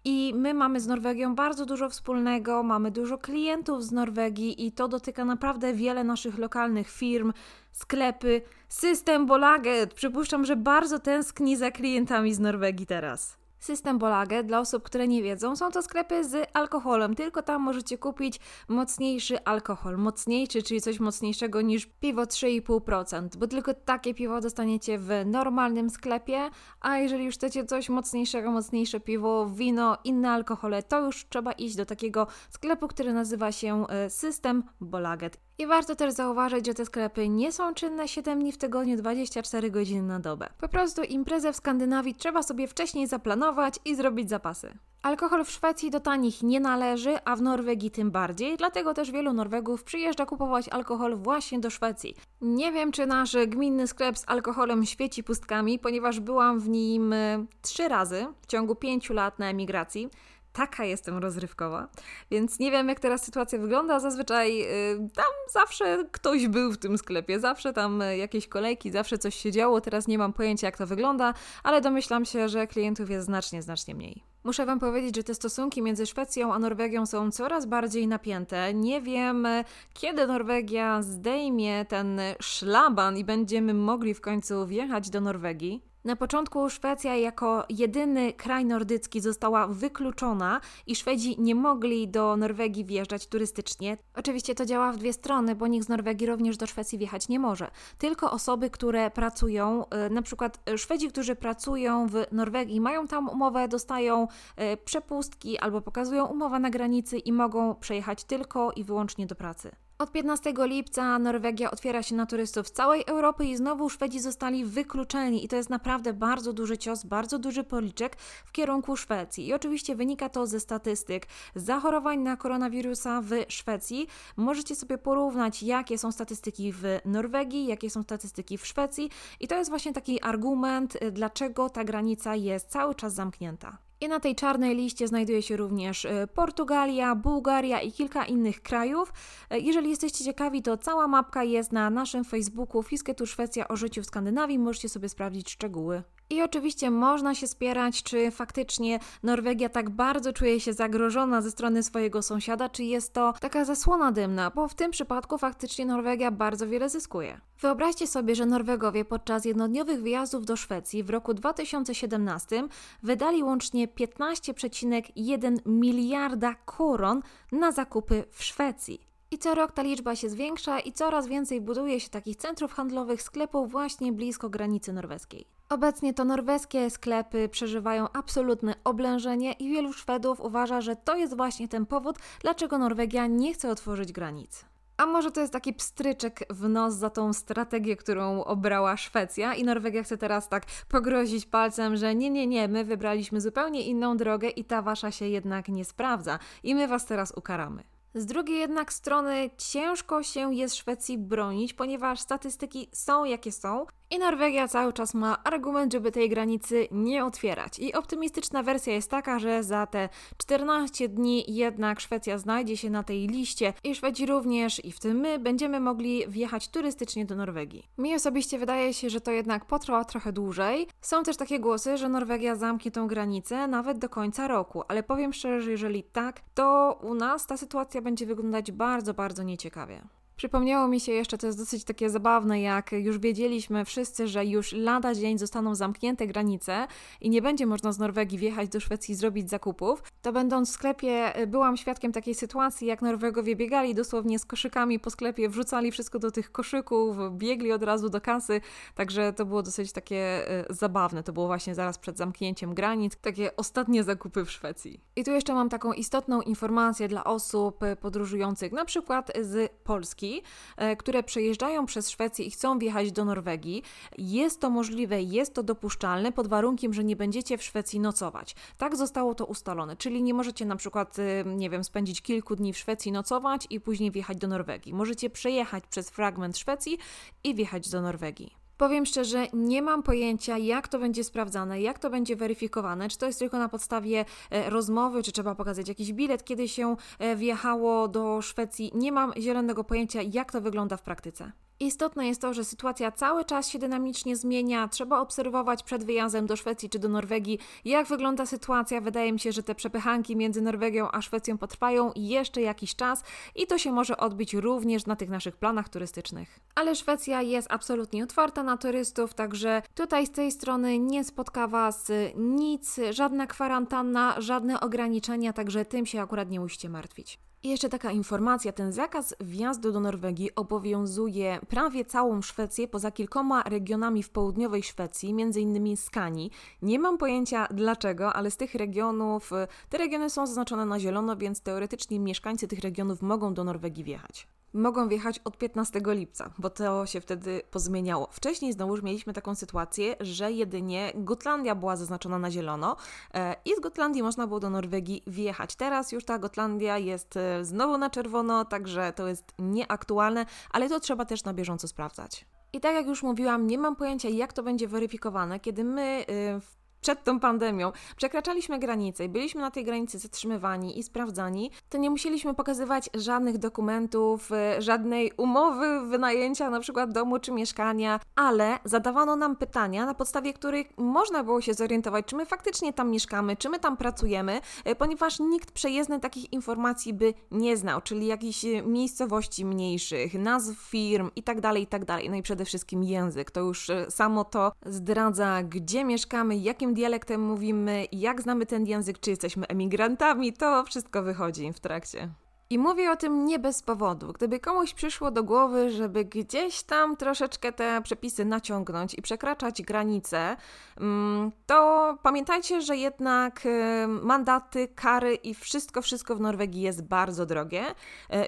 I 0.06 0.34
my 0.36 0.54
mamy 0.54 0.80
z 0.80 0.88
Norwegią 0.88 1.36
bardzo 1.36 1.66
dużo 1.66 1.90
wspólnego, 1.90 2.64
mamy 2.64 2.92
dużo 2.92 3.18
klientów 3.18 3.84
z 3.84 3.92
Norwegii 3.92 4.66
i 4.66 4.72
to 4.72 4.88
dotyka 4.88 5.26
naprawdę 5.26 5.74
wiele 5.74 6.04
naszych 6.04 6.38
lokalnych 6.38 6.90
firm, 6.90 7.34
sklepy. 7.72 8.42
System 8.70 9.26
Bolaget, 9.26 9.94
przypuszczam, 9.94 10.46
że 10.46 10.56
bardzo 10.56 11.00
tęskni 11.00 11.58
za 11.58 11.72
klientami 11.72 12.34
z 12.34 12.40
Norwegii 12.40 12.86
teraz. 12.86 13.41
System 13.62 14.00
Bolage, 14.00 14.44
dla 14.44 14.60
osób, 14.60 14.84
które 14.84 15.08
nie 15.08 15.24
wiedzą, 15.24 15.56
są 15.56 15.72
to 15.72 15.82
sklepy 15.82 16.24
z 16.24 16.50
alkoholem, 16.54 17.16
tylko 17.16 17.42
tam 17.42 17.62
możecie 17.62 17.98
kupić 17.98 18.40
mocniejszy 18.68 19.44
alkohol. 19.44 19.98
Mocniejszy, 19.98 20.64
czyli 20.64 20.82
coś 20.82 21.00
mocniejszego 21.00 21.62
niż 21.62 21.86
piwo 21.86 22.24
3,5%, 22.24 23.38
bo 23.38 23.48
tylko 23.48 23.74
takie 23.74 24.14
piwo 24.14 24.42
dostaniecie 24.42 24.98
w 24.98 25.10
normalnym 25.26 25.90
sklepie, 25.90 26.50
a 26.80 26.98
jeżeli 26.98 27.26
już 27.26 27.36
chcecie 27.36 27.66
coś 27.66 27.90
mocniejszego, 27.90 28.52
mocniejsze 28.52 29.00
piwo, 29.00 29.50
wino, 29.50 29.98
inne 30.04 30.32
alkohole, 30.32 30.84
to 30.84 31.06
już 31.06 31.30
trzeba 31.30 31.52
iść 31.52 31.76
do 31.76 31.86
takiego 31.86 32.28
sklepu, 32.50 32.88
który 32.88 33.14
nazywa 33.14 33.52
się 33.52 33.88
e, 33.88 34.10
System 34.10 34.64
Bolaget. 34.80 35.38
I 35.62 35.68
warto 35.68 35.96
też 35.96 36.14
zauważyć, 36.14 36.66
że 36.66 36.74
te 36.74 36.86
sklepy 36.86 37.30
nie 37.30 37.52
są 37.52 37.74
czynne 37.74 38.08
7 38.08 38.40
dni 38.40 38.52
w 38.52 38.58
tygodniu, 38.58 38.98
24 38.98 39.72
godziny 39.72 40.02
na 40.02 40.20
dobę. 40.20 40.50
Po 40.60 40.68
prostu 40.68 41.04
imprezę 41.04 41.54
w 41.54 41.56
Skandynawii 41.56 42.16
trzeba 42.16 42.44
sobie 42.44 42.68
wcześniej 42.68 43.08
zaplanować 43.08 43.80
i 43.86 43.96
zrobić 43.96 44.30
zapasy. 44.30 44.78
Alkohol 45.04 45.46
w 45.46 45.52
Szwecji 45.52 45.92
do 45.92 46.00
tanich 46.00 46.44
nie 46.44 46.60
należy, 46.60 47.18
a 47.26 47.36
w 47.36 47.42
Norwegii 47.42 47.92
tym 47.92 48.12
bardziej, 48.12 48.58
dlatego 48.58 48.94
też 48.94 49.12
wielu 49.12 49.34
Norwegów 49.34 49.84
przyjeżdża 49.84 50.26
kupować 50.26 50.70
alkohol 50.70 51.18
właśnie 51.18 51.60
do 51.60 51.70
Szwecji. 51.70 52.16
Nie 52.42 52.72
wiem, 52.72 52.92
czy 52.92 53.06
nasz 53.06 53.36
gminny 53.48 53.88
sklep 53.88 54.18
z 54.18 54.24
alkoholem 54.28 54.86
świeci 54.86 55.24
pustkami, 55.24 55.80
ponieważ 55.80 56.20
byłam 56.20 56.60
w 56.60 56.70
nim 56.70 57.14
e, 57.14 57.46
trzy 57.62 57.88
razy 57.88 58.28
w 58.42 58.48
ciągu 58.48 58.76
pięciu 58.76 59.14
lat 59.14 59.40
na 59.40 59.50
emigracji 59.50 60.10
taka 60.54 60.86
jestem 60.86 61.18
rozrywkowa, 61.18 61.88
więc 62.32 62.60
nie 62.60 62.72
wiem 62.72 62.90
jak 62.90 63.00
teraz 63.00 63.24
sytuacja 63.24 63.60
wygląda. 63.60 64.00
Zazwyczaj 64.00 64.62
y, 64.62 65.10
tam 65.16 65.26
zawsze 65.52 66.06
ktoś 66.12 66.48
był 66.48 66.72
w 66.72 66.78
tym 66.78 66.98
sklepie, 66.98 67.40
zawsze 67.40 67.74
tam 67.74 68.02
y, 68.02 68.18
jakieś 68.18 68.48
kolejki, 68.48 68.92
zawsze 68.92 69.18
coś 69.18 69.36
się 69.36 69.52
działo. 69.52 69.82
Teraz 69.82 70.08
nie 70.08 70.18
mam 70.18 70.34
pojęcia 70.34 70.68
jak 70.68 70.78
to 70.78 70.88
wygląda, 70.88 71.34
ale 71.64 71.82
domyślam 71.82 72.26
się, 72.26 72.50
że 72.50 72.68
klientów 72.68 73.10
jest 73.10 73.26
znacznie, 73.26 73.62
znacznie 73.62 73.96
mniej. 73.96 74.24
Muszę 74.44 74.66
Wam 74.66 74.80
powiedzieć, 74.80 75.16
że 75.16 75.24
te 75.24 75.36
stosunki 75.36 75.82
między 75.82 76.06
Szwecją 76.06 76.54
a 76.54 76.60
Norwegią 76.60 77.06
są 77.06 77.32
coraz 77.32 77.66
bardziej 77.66 78.08
napięte. 78.08 78.74
Nie 78.74 79.02
wiem, 79.02 79.48
kiedy 79.94 80.28
Norwegia 80.28 81.02
zdejmie 81.02 81.86
ten 81.86 82.22
szlaban 82.42 83.18
i 83.18 83.26
będziemy 83.26 83.74
mogli 83.74 84.14
w 84.14 84.22
końcu 84.22 84.68
wjechać 84.68 85.10
do 85.10 85.22
Norwegii. 85.22 85.91
Na 86.06 86.16
początku 86.16 86.70
Szwecja 86.70 87.16
jako 87.16 87.66
jedyny 87.70 88.34
kraj 88.34 88.66
nordycki 88.66 89.22
została 89.22 89.68
wykluczona 89.68 90.62
i 90.88 90.96
Szwedzi 90.96 91.42
nie 91.42 91.56
mogli 91.56 92.08
do 92.08 92.38
Norwegii 92.38 92.86
wjeżdżać 92.86 93.28
turystycznie. 93.28 93.98
Oczywiście 94.16 94.56
to 94.56 94.66
działa 94.66 94.92
w 94.92 94.98
dwie 94.98 95.14
strony, 95.14 95.56
bo 95.56 95.68
nikt 95.68 95.86
z 95.86 95.90
Norwegii 95.90 96.28
również 96.28 96.58
do 96.58 96.68
Szwecji 96.68 96.98
wjechać 96.98 97.30
nie 97.30 97.40
może. 97.40 97.72
Tylko 97.98 98.32
osoby, 98.32 98.70
które 98.70 99.12
pracują, 99.12 99.86
y, 100.08 100.10
na 100.10 100.22
przykład 100.22 100.60
Szwedzi, 100.78 101.08
którzy 101.08 101.36
pracują 101.36 102.08
w 102.08 102.26
Norwegii, 102.32 102.82
mają 102.82 103.08
tam 103.08 103.30
umowę, 103.30 103.68
dostają 103.68 104.28
y, 104.74 104.78
przepustki 104.78 105.60
albo 105.60 105.82
pokazują 105.82 106.26
umowę 106.26 106.60
na 106.60 106.70
granicy 106.70 107.18
i 107.18 107.32
mogą 107.32 107.76
przejechać 107.76 108.24
tylko 108.24 108.72
i 108.72 108.84
wyłącznie 108.84 109.28
do 109.28 109.36
pracy. 109.36 109.72
Od 110.02 110.12
15 110.12 110.54
lipca 110.58 111.20
Norwegia 111.20 111.72
otwiera 111.72 112.04
się 112.04 112.16
na 112.16 112.26
turystów 112.26 112.68
z 112.68 112.72
całej 112.72 113.04
Europy 113.08 113.46
i 113.46 113.58
znowu 113.58 113.90
Szwedzi 113.90 114.20
zostali 114.20 114.66
wykluczeni 114.66 115.46
i 115.46 115.48
to 115.48 115.56
jest 115.56 115.70
naprawdę 115.70 116.14
bardzo 116.14 116.54
duży 116.54 116.78
cios, 116.78 117.04
bardzo 117.04 117.40
duży 117.40 117.64
policzek 117.64 118.16
w 118.46 118.52
kierunku 118.52 118.98
Szwecji. 118.98 119.48
I 119.48 119.54
oczywiście 119.54 119.96
wynika 119.96 120.30
to 120.30 120.48
ze 120.48 120.60
statystyk 120.60 121.28
zachorowań 121.56 122.20
na 122.20 122.38
koronawirusa 122.38 123.22
w 123.22 123.30
Szwecji. 123.48 124.08
Możecie 124.38 124.76
sobie 124.76 124.98
porównać, 124.98 125.64
jakie 125.64 125.98
są 125.98 126.12
statystyki 126.12 126.74
w 126.74 126.84
Norwegii, 127.06 127.68
jakie 127.68 127.90
są 127.90 128.04
statystyki 128.04 128.58
w 128.58 128.68
Szwecji 128.68 129.10
i 129.40 129.48
to 129.48 129.56
jest 129.56 129.70
właśnie 129.70 129.94
taki 129.94 130.22
argument, 130.22 130.98
dlaczego 131.12 131.70
ta 131.70 131.84
granica 131.84 132.36
jest 132.36 132.70
cały 132.70 132.96
czas 132.96 133.14
zamknięta. 133.14 133.91
I 134.02 134.08
na 134.08 134.20
tej 134.20 134.36
czarnej 134.36 134.76
liście 134.76 135.08
znajduje 135.08 135.42
się 135.42 135.58
również 135.58 136.06
e, 136.06 136.28
Portugalia, 136.28 137.16
Bułgaria 137.16 137.82
i 137.82 137.92
kilka 137.92 138.26
innych 138.26 138.62
krajów. 138.62 139.14
E, 139.50 139.60
jeżeli 139.60 139.90
jesteście 139.90 140.26
ciekawi, 140.26 140.62
to 140.62 140.78
cała 140.78 141.08
mapka 141.08 141.44
jest 141.44 141.72
na 141.72 141.90
naszym 141.90 142.24
Facebooku 142.24 142.84
Fisketu 142.84 143.26
Szwecja 143.26 143.68
o 143.68 143.76
życiu 143.76 144.02
w 144.02 144.06
Skandynawii. 144.06 144.60
Możecie 144.60 144.90
sobie 144.90 145.10
sprawdzić 145.10 145.52
szczegóły. 145.52 146.04
I 146.32 146.42
oczywiście 146.42 146.92
można 146.92 147.36
się 147.36 147.48
spierać, 147.48 148.04
czy 148.04 148.32
faktycznie 148.32 149.00
Norwegia 149.24 149.70
tak 149.70 149.90
bardzo 149.90 150.34
czuje 150.34 150.60
się 150.60 150.74
zagrożona 150.74 151.42
ze 151.42 151.52
strony 151.52 151.84
swojego 151.84 152.22
sąsiada, 152.22 152.70
czy 152.70 152.84
jest 152.84 153.14
to 153.14 153.34
taka 153.40 153.66
zasłona 153.66 154.12
dymna, 154.12 154.52
bo 154.56 154.68
w 154.68 154.76
tym 154.76 154.92
przypadku 154.92 155.38
faktycznie 155.38 155.86
Norwegia 155.86 156.32
bardzo 156.32 156.68
wiele 156.68 156.90
zyskuje. 156.90 157.42
Wyobraźcie 157.60 158.08
sobie, 158.08 158.36
że 158.36 158.46
Norwegowie 158.46 159.06
podczas 159.06 159.46
jednodniowych 159.46 160.02
wyjazdów 160.02 160.46
do 160.46 160.56
Szwecji 160.56 161.04
w 161.04 161.10
roku 161.10 161.34
2017 161.34 162.68
wydali 163.04 163.44
łącznie 163.44 163.88
15,1 163.88 165.58
miliarda 165.66 166.56
koron 166.66 167.22
na 167.52 167.72
zakupy 167.72 168.24
w 168.32 168.44
Szwecji. 168.44 169.02
I 169.32 169.38
co 169.38 169.56
rok 169.56 169.72
ta 169.72 169.82
liczba 169.82 170.16
się 170.16 170.30
zwiększa 170.30 170.80
i 170.80 170.92
coraz 170.92 171.28
więcej 171.28 171.62
buduje 171.62 172.00
się 172.00 172.10
takich 172.10 172.38
centrów 172.38 172.74
handlowych, 172.74 173.22
sklepów 173.22 173.72
właśnie 173.72 174.14
blisko 174.14 174.50
granicy 174.50 174.94
norweskiej. 174.94 175.61
Obecnie 175.72 176.14
to 176.14 176.26
norweskie 176.26 176.90
sklepy 176.90 177.50
przeżywają 177.50 178.08
absolutne 178.14 178.76
oblężenie 178.84 179.54
i 179.54 179.70
wielu 179.70 179.94
Szwedów 179.94 180.42
uważa, 180.42 180.82
że 180.82 180.96
to 180.96 181.16
jest 181.16 181.38
właśnie 181.38 181.68
ten 181.68 181.86
powód, 181.86 182.16
dlaczego 182.42 182.78
Norwegia 182.78 183.28
nie 183.28 183.54
chce 183.54 183.70
otworzyć 183.70 184.12
granic. 184.12 184.66
A 184.98 185.06
może 185.06 185.32
to 185.32 185.42
jest 185.42 185.54
taki 185.54 185.74
pstryczek 185.74 186.40
w 186.50 186.70
nos 186.70 186.94
za 186.94 187.10
tą 187.10 187.34
strategię, 187.34 187.96
którą 187.96 188.44
obrała 188.44 188.98
Szwecja 188.98 189.54
i 189.54 189.64
Norwegia 189.64 190.04
chce 190.04 190.18
teraz 190.18 190.50
tak 190.50 190.64
pogrozić 190.90 191.46
palcem, 191.46 191.96
że 191.98 192.16
nie, 192.16 192.30
nie, 192.30 192.48
nie, 192.48 192.68
my 192.68 192.86
wybraliśmy 192.86 193.42
zupełnie 193.42 193.82
inną 193.82 194.18
drogę 194.18 194.50
i 194.50 194.66
ta 194.66 194.82
wasza 194.82 195.12
się 195.12 195.26
jednak 195.28 195.68
nie 195.68 195.86
sprawdza 195.86 196.40
i 196.64 196.76
my 196.76 196.88
was 196.88 197.06
teraz 197.06 197.34
ukaramy. 197.38 197.84
Z 198.16 198.26
drugiej 198.26 198.60
jednak 198.60 198.94
strony 198.94 199.50
ciężko 199.58 200.24
się 200.24 200.56
jest 200.56 200.76
Szwecji 200.76 201.18
bronić, 201.18 201.74
ponieważ 201.74 202.20
statystyki 202.20 202.90
są 202.94 203.26
jakie 203.26 203.52
są, 203.52 203.86
i 204.12 204.20
Norwegia 204.20 204.68
cały 204.68 204.94
czas 204.94 205.14
ma 205.14 205.44
argument, 205.44 205.94
żeby 205.94 206.12
tej 206.12 206.30
granicy 206.30 206.88
nie 206.92 207.26
otwierać. 207.26 207.80
I 207.80 207.94
optymistyczna 207.94 208.64
wersja 208.64 208.94
jest 208.94 209.12
taka, 209.12 209.40
że 209.40 209.64
za 209.64 209.88
te 209.88 210.10
14 210.38 211.10
dni 211.10 211.44
jednak 211.48 212.00
Szwecja 212.00 212.38
znajdzie 212.38 212.78
się 212.78 212.90
na 212.90 213.04
tej 213.04 213.28
liście 213.28 213.74
i 213.84 213.96
Szwedzi 213.96 214.26
również, 214.26 214.86
i 214.86 214.92
w 214.92 215.00
tym 215.00 215.18
my, 215.18 215.40
będziemy 215.40 215.80
mogli 215.80 216.28
wjechać 216.28 216.68
turystycznie 216.68 217.26
do 217.26 217.36
Norwegii. 217.36 217.88
Mi 217.98 218.16
osobiście 218.16 218.60
wydaje 218.60 218.94
się, 218.94 219.10
że 219.10 219.22
to 219.22 219.32
jednak 219.32 219.66
potrwa 219.66 220.06
trochę 220.06 220.34
dłużej. 220.34 220.88
Są 221.02 221.24
też 221.24 221.38
takie 221.38 221.60
głosy, 221.60 221.98
że 221.98 222.10
Norwegia 222.10 222.56
zamknie 222.56 222.92
tą 222.92 223.08
granicę 223.08 223.68
nawet 223.68 223.98
do 223.98 224.10
końca 224.10 224.48
roku, 224.48 224.84
ale 224.88 225.04
powiem 225.04 225.34
szczerze, 225.34 225.62
że 225.62 225.72
jeżeli 225.72 226.04
tak, 226.04 226.42
to 226.54 227.00
u 227.02 227.14
nas 227.14 227.48
ta 227.48 227.58
sytuacja 227.58 228.02
będzie 228.02 228.26
wyglądać 228.26 228.72
bardzo, 228.72 229.14
bardzo 229.14 229.44
nieciekawie. 229.44 230.02
Przypomniało 230.42 230.88
mi 230.88 231.00
się 231.00 231.12
jeszcze, 231.12 231.38
to 231.38 231.48
jest 231.48 231.60
dosyć 231.60 231.84
takie 231.84 232.10
zabawne, 232.10 232.62
jak 232.62 232.92
już 232.92 233.20
wiedzieliśmy 233.20 233.86
wszyscy, 233.86 234.28
że 234.28 234.46
już 234.46 234.74
lada 234.74 235.16
dzień 235.16 235.38
zostaną 235.38 235.76
zamknięte 235.76 236.28
granice 236.28 236.88
i 237.22 237.30
nie 237.30 237.42
będzie 237.42 237.66
można 237.66 237.92
z 237.92 238.00
Norwegii 238.00 238.38
wjechać 238.38 238.70
do 238.70 238.80
Szwecji 238.80 239.12
i 239.12 239.16
zrobić 239.16 239.50
zakupów, 239.50 240.04
to 240.22 240.34
będąc 240.34 240.70
w 240.70 240.74
sklepie 240.74 241.34
byłam 241.48 241.78
świadkiem 241.78 242.12
takiej 242.12 242.36
sytuacji, 242.36 242.88
jak 242.88 243.02
Norwegowie 243.02 243.56
biegali 243.56 243.96
dosłownie 243.96 244.40
z 244.40 244.46
koszykami 244.46 245.00
po 245.00 245.10
sklepie, 245.10 245.50
wrzucali 245.50 245.92
wszystko 245.92 246.20
do 246.20 246.32
tych 246.32 246.52
koszyków, 246.52 247.18
biegli 247.32 247.72
od 247.72 247.84
razu 247.84 248.10
do 248.10 248.22
kasy, 248.22 248.62
także 248.96 249.34
to 249.34 249.46
było 249.46 249.64
dosyć 249.64 249.92
takie 249.92 250.50
e, 250.50 250.66
zabawne. 250.70 251.24
To 251.24 251.34
było 251.34 251.48
właśnie 251.48 251.76
zaraz 251.76 251.98
przed 251.98 252.18
zamknięciem 252.18 252.74
granic, 252.74 253.16
takie 253.16 253.56
ostatnie 253.56 254.04
zakupy 254.04 254.46
w 254.46 254.52
Szwecji. 254.52 255.00
I 255.16 255.24
tu 255.24 255.32
jeszcze 255.32 255.54
mam 255.54 255.70
taką 255.70 255.94
istotną 255.94 256.42
informację 256.42 257.08
dla 257.08 257.24
osób 257.24 257.80
podróżujących 258.00 258.72
na 258.72 258.86
przykład 258.86 259.32
z 259.42 259.72
Polski. 259.84 260.31
E, 260.78 260.96
które 260.96 261.24
przejeżdżają 261.24 261.86
przez 261.86 262.10
Szwecję 262.10 262.46
i 262.46 262.52
chcą 262.52 262.80
wjechać 262.80 263.12
do 263.12 263.26
Norwegii. 263.26 263.84
Jest 264.18 264.62
to 264.62 264.70
możliwe, 264.70 265.22
jest 265.22 265.54
to 265.54 265.64
dopuszczalne 265.64 266.32
pod 266.32 266.48
warunkiem, 266.48 266.94
że 266.94 267.04
nie 267.04 267.16
będziecie 267.16 267.58
w 267.58 267.64
Szwecji 267.64 268.00
nocować. 268.00 268.56
Tak 268.78 268.96
zostało 268.96 269.36
to 269.36 269.46
ustalone, 269.46 269.98
czyli 269.98 270.24
nie 270.24 270.34
możecie 270.34 270.66
na 270.66 270.76
przykład, 270.76 271.20
e, 271.20 271.44
nie 271.46 271.70
wiem, 271.70 271.84
spędzić 271.84 272.22
kilku 272.22 272.56
dni 272.56 272.74
w 272.74 272.78
Szwecji 272.78 273.12
nocować 273.12 273.68
i 273.70 273.80
później 273.80 274.12
wjechać 274.12 274.38
do 274.38 274.48
Norwegii. 274.48 274.94
Możecie 274.94 275.30
przejechać 275.30 275.84
przez 275.90 276.10
fragment 276.10 276.58
Szwecji 276.58 276.98
i 277.44 277.56
wjechać 277.56 277.90
do 277.90 278.02
Norwegii. 278.02 278.61
Powiem 278.82 279.06
szczerze, 279.06 279.48
nie 279.54 279.82
mam 279.82 280.04
pojęcia, 280.04 280.58
jak 280.58 280.88
to 280.88 281.00
będzie 281.00 281.24
sprawdzane, 281.24 281.82
jak 281.82 282.00
to 282.00 282.10
będzie 282.10 282.36
weryfikowane, 282.36 283.10
czy 283.10 283.18
to 283.18 283.26
jest 283.26 283.40
tylko 283.40 283.60
na 283.60 283.70
podstawie 283.70 284.26
e, 284.52 284.70
rozmowy, 284.70 285.24
czy 285.24 285.32
trzeba 285.32 285.56
pokazać 285.56 285.88
jakiś 285.88 286.14
bilet, 286.14 286.44
kiedy 286.44 286.68
się 286.68 286.96
wjechało 287.36 288.08
do 288.08 288.42
Szwecji. 288.42 288.92
Nie 288.94 289.12
mam 289.12 289.34
zielonego 289.38 289.84
pojęcia, 289.84 290.22
jak 290.22 290.52
to 290.52 290.62
wygląda 290.62 290.98
w 290.98 291.02
praktyce. 291.02 291.52
Istotne 291.82 292.28
jest 292.28 292.42
to, 292.42 292.54
że 292.54 292.66
sytuacja 292.66 293.12
cały 293.12 293.46
czas 293.46 293.70
się 293.70 293.80
dynamicznie 293.80 294.36
zmienia. 294.36 294.88
Trzeba 294.88 295.20
obserwować 295.20 295.84
przed 295.84 296.04
wyjazdem 296.04 296.46
do 296.46 296.56
Szwecji 296.56 296.90
czy 296.90 297.00
do 297.00 297.10
Norwegii, 297.10 297.60
jak 297.86 298.08
wygląda 298.08 298.46
sytuacja. 298.46 299.02
Wydaje 299.02 299.34
mi 299.34 299.40
się, 299.40 299.52
że 299.52 299.64
te 299.64 299.76
przepychanki 299.76 300.36
między 300.36 300.62
Norwegią 300.62 301.08
a 301.12 301.22
Szwecją 301.22 301.58
potrwają 301.58 302.12
jeszcze 302.16 302.62
jakiś 302.62 302.96
czas 302.96 303.24
i 303.56 303.68
to 303.68 303.78
się 303.78 303.92
może 303.92 304.18
odbić 304.18 304.54
również 304.54 305.06
na 305.06 305.16
tych 305.16 305.30
naszych 305.30 305.58
planach 305.58 305.90
turystycznych. 305.90 306.60
Ale 306.76 306.96
Szwecja 306.96 307.42
jest 307.42 307.68
absolutnie 307.72 308.24
otwarta 308.24 308.64
na 308.64 308.78
turystów, 308.78 309.34
także 309.34 309.82
tutaj 309.96 310.28
z 310.28 310.32
tej 310.32 310.52
strony 310.52 311.00
nie 311.00 311.24
spotka 311.24 311.68
Was 311.68 312.12
nic, 312.36 313.00
żadna 313.10 313.48
kwarantanna, 313.48 314.36
żadne 314.42 314.80
ograniczenia, 314.80 315.54
także 315.54 315.86
tym 315.86 316.06
się 316.06 316.22
akurat 316.22 316.50
nie 316.50 316.60
musicie 316.60 316.90
martwić. 316.90 317.40
I 317.64 317.70
jeszcze 317.70 317.90
taka 317.90 318.12
informacja, 318.12 318.72
ten 318.72 318.92
zakaz 318.92 319.36
wjazdu 319.40 319.92
do 319.92 320.00
Norwegii 320.00 320.56
obowiązuje 320.56 321.60
prawie 321.70 322.06
całą 322.06 322.42
Szwecję, 322.42 322.88
poza 322.88 323.12
kilkoma 323.12 323.64
regionami 323.64 324.24
w 324.24 324.30
południowej 324.30 324.84
Szwecji, 324.84 325.34
między 325.34 325.62
innymi 325.62 325.98
Skani. 325.98 326.52
Nie 326.82 327.00
mam 327.00 327.18
pojęcia 327.18 327.68
dlaczego, 327.72 328.34
ale 328.34 328.52
z 328.52 328.58
tych 328.58 328.76
regionów, 328.76 329.52
te 329.90 329.98
regiony 329.98 330.30
są 330.30 330.48
zaznaczone 330.48 330.86
na 330.86 331.00
zielono, 331.00 331.38
więc 331.38 331.62
teoretycznie 331.62 332.20
mieszkańcy 332.20 332.68
tych 332.68 332.80
regionów 332.80 333.22
mogą 333.22 333.54
do 333.54 333.64
Norwegii 333.64 334.04
wjechać 334.04 334.48
mogą 334.74 335.08
wjechać 335.08 335.40
od 335.40 335.58
15 335.58 336.02
lipca, 336.06 336.52
bo 336.58 336.70
to 336.70 337.06
się 337.06 337.22
wtedy 337.22 337.62
pozmieniało. 337.72 338.28
Wcześniej 338.32 338.74
znowuż 338.74 339.02
mieliśmy 339.02 339.34
taką 339.34 339.56
sytuację, 339.56 340.16
że 340.20 340.52
jedynie 340.52 341.12
Gotlandia 341.16 341.76
była 341.76 341.96
zaznaczona 341.96 342.40
na 342.40 342.52
zielono 342.52 342.96
e, 343.34 343.56
i 343.66 343.76
z 343.76 343.80
Gotlandii 343.80 344.24
można 344.24 344.48
było 344.48 344.60
do 344.60 344.70
Norwegii 344.70 345.24
wjechać. 345.28 345.76
Teraz 345.76 346.12
już 346.12 346.26
ta 346.26 346.40
Gotlandia 346.40 346.98
jest 346.98 347.38
e, 347.38 347.66
znowu 347.66 347.98
na 347.98 348.10
czerwono, 348.10 348.66
także 348.66 349.14
to 349.16 349.28
jest 349.28 349.54
nieaktualne, 349.60 350.46
ale 350.72 350.90
to 350.90 351.00
trzeba 351.00 351.26
też 351.26 351.44
na 351.44 351.54
bieżąco 351.54 351.88
sprawdzać. 351.88 352.46
I 352.74 352.80
tak 352.80 352.96
jak 352.96 353.08
już 353.08 353.24
mówiłam, 353.24 353.68
nie 353.68 353.78
mam 353.78 353.96
pojęcia, 353.96 354.30
jak 354.30 354.54
to 354.54 354.64
będzie 354.64 354.88
weryfikowane, 354.88 355.60
kiedy 355.60 355.84
my 355.84 356.26
e, 356.28 356.60
w 356.60 356.81
przed 357.02 357.24
tą 357.24 357.40
pandemią 357.40 357.92
przekraczaliśmy 358.16 358.80
granicę 358.80 359.26
i 359.26 359.30
byliśmy 359.30 359.62
na 359.62 359.72
tej 359.72 359.86
granicy 359.86 360.20
zatrzymywani 360.20 361.00
i 361.00 361.04
sprawdzani, 361.04 361.72
to 361.90 361.98
nie 361.98 362.10
musieliśmy 362.10 362.54
pokazywać 362.54 363.10
żadnych 363.14 363.58
dokumentów, 363.58 364.52
y, 364.52 364.82
żadnej 364.82 365.32
umowy 365.38 366.08
wynajęcia 366.08 366.70
na 366.70 366.80
przykład 366.80 367.12
domu 367.12 367.40
czy 367.40 367.52
mieszkania, 367.52 368.20
ale 368.36 368.80
zadawano 368.86 369.36
nam 369.36 369.56
pytania, 369.56 370.06
na 370.06 370.14
podstawie 370.14 370.54
których 370.54 370.88
można 370.98 371.44
było 371.44 371.62
się 371.62 371.74
zorientować, 371.74 372.26
czy 372.26 372.36
my 372.36 372.46
faktycznie 372.46 372.94
tam 372.94 373.10
mieszkamy, 373.10 373.58
czy 373.58 373.70
my 373.70 373.80
tam 373.80 373.98
pracujemy, 373.98 374.62
y, 374.88 374.96
ponieważ 374.96 375.40
nikt 375.40 375.72
przejezdny 375.72 376.20
takich 376.20 376.54
informacji 376.54 377.14
by 377.14 377.34
nie 377.52 377.78
znał, 377.78 378.02
czyli 378.02 378.28
jakichś 378.28 378.66
y, 378.66 378.82
miejscowości 378.82 379.66
mniejszych, 379.66 380.34
nazw 380.34 380.78
firm 380.90 381.32
itd., 381.36 381.62
tak 381.62 381.78
itd. 381.78 382.06
Tak 382.06 382.30
no 382.30 382.36
i 382.36 382.42
przede 382.42 382.66
wszystkim 382.66 383.04
język. 383.04 383.52
To 383.52 383.60
już 383.60 383.88
samo 384.10 384.44
to 384.44 384.72
zdradza, 384.86 385.64
gdzie 385.64 386.04
mieszkamy, 386.04 386.58
jakim 386.58 386.91
dialektem 386.94 387.42
mówimy, 387.42 388.06
jak 388.12 388.42
znamy 388.42 388.66
ten 388.66 388.86
język, 388.86 389.20
czy 389.20 389.30
jesteśmy 389.30 389.68
emigrantami, 389.68 390.54
to 390.54 390.84
wszystko 390.84 391.24
wychodzi 391.24 391.74
w 391.74 391.80
trakcie. 391.80 392.30
I 392.72 392.78
mówię 392.78 393.12
o 393.12 393.16
tym 393.16 393.46
nie 393.46 393.60
bez 393.60 393.82
powodu. 393.82 394.34
Gdyby 394.34 394.60
komuś 394.60 394.94
przyszło 394.94 395.32
do 395.32 395.44
głowy, 395.44 395.92
żeby 395.92 396.26
gdzieś 396.26 396.84
tam 396.84 397.18
troszeczkę 397.18 397.72
te 397.72 398.02
przepisy 398.04 398.46
naciągnąć 398.46 399.14
i 399.14 399.22
przekraczać 399.22 399.82
granice, 399.82 400.58
mm, 400.98 401.52
to 401.66 402.18
pamiętajcie, 402.24 402.82
że 402.82 402.98
jednak 402.98 403.66
y, 403.66 404.08
mandaty, 404.08 404.88
kary 404.88 405.36
i 405.36 405.54
wszystko, 405.54 406.02
wszystko 406.02 406.36
w 406.36 406.40
Norwegii 406.40 406.82
jest 406.82 407.04
bardzo 407.04 407.46
drogie, 407.46 407.86
y, 407.90 407.94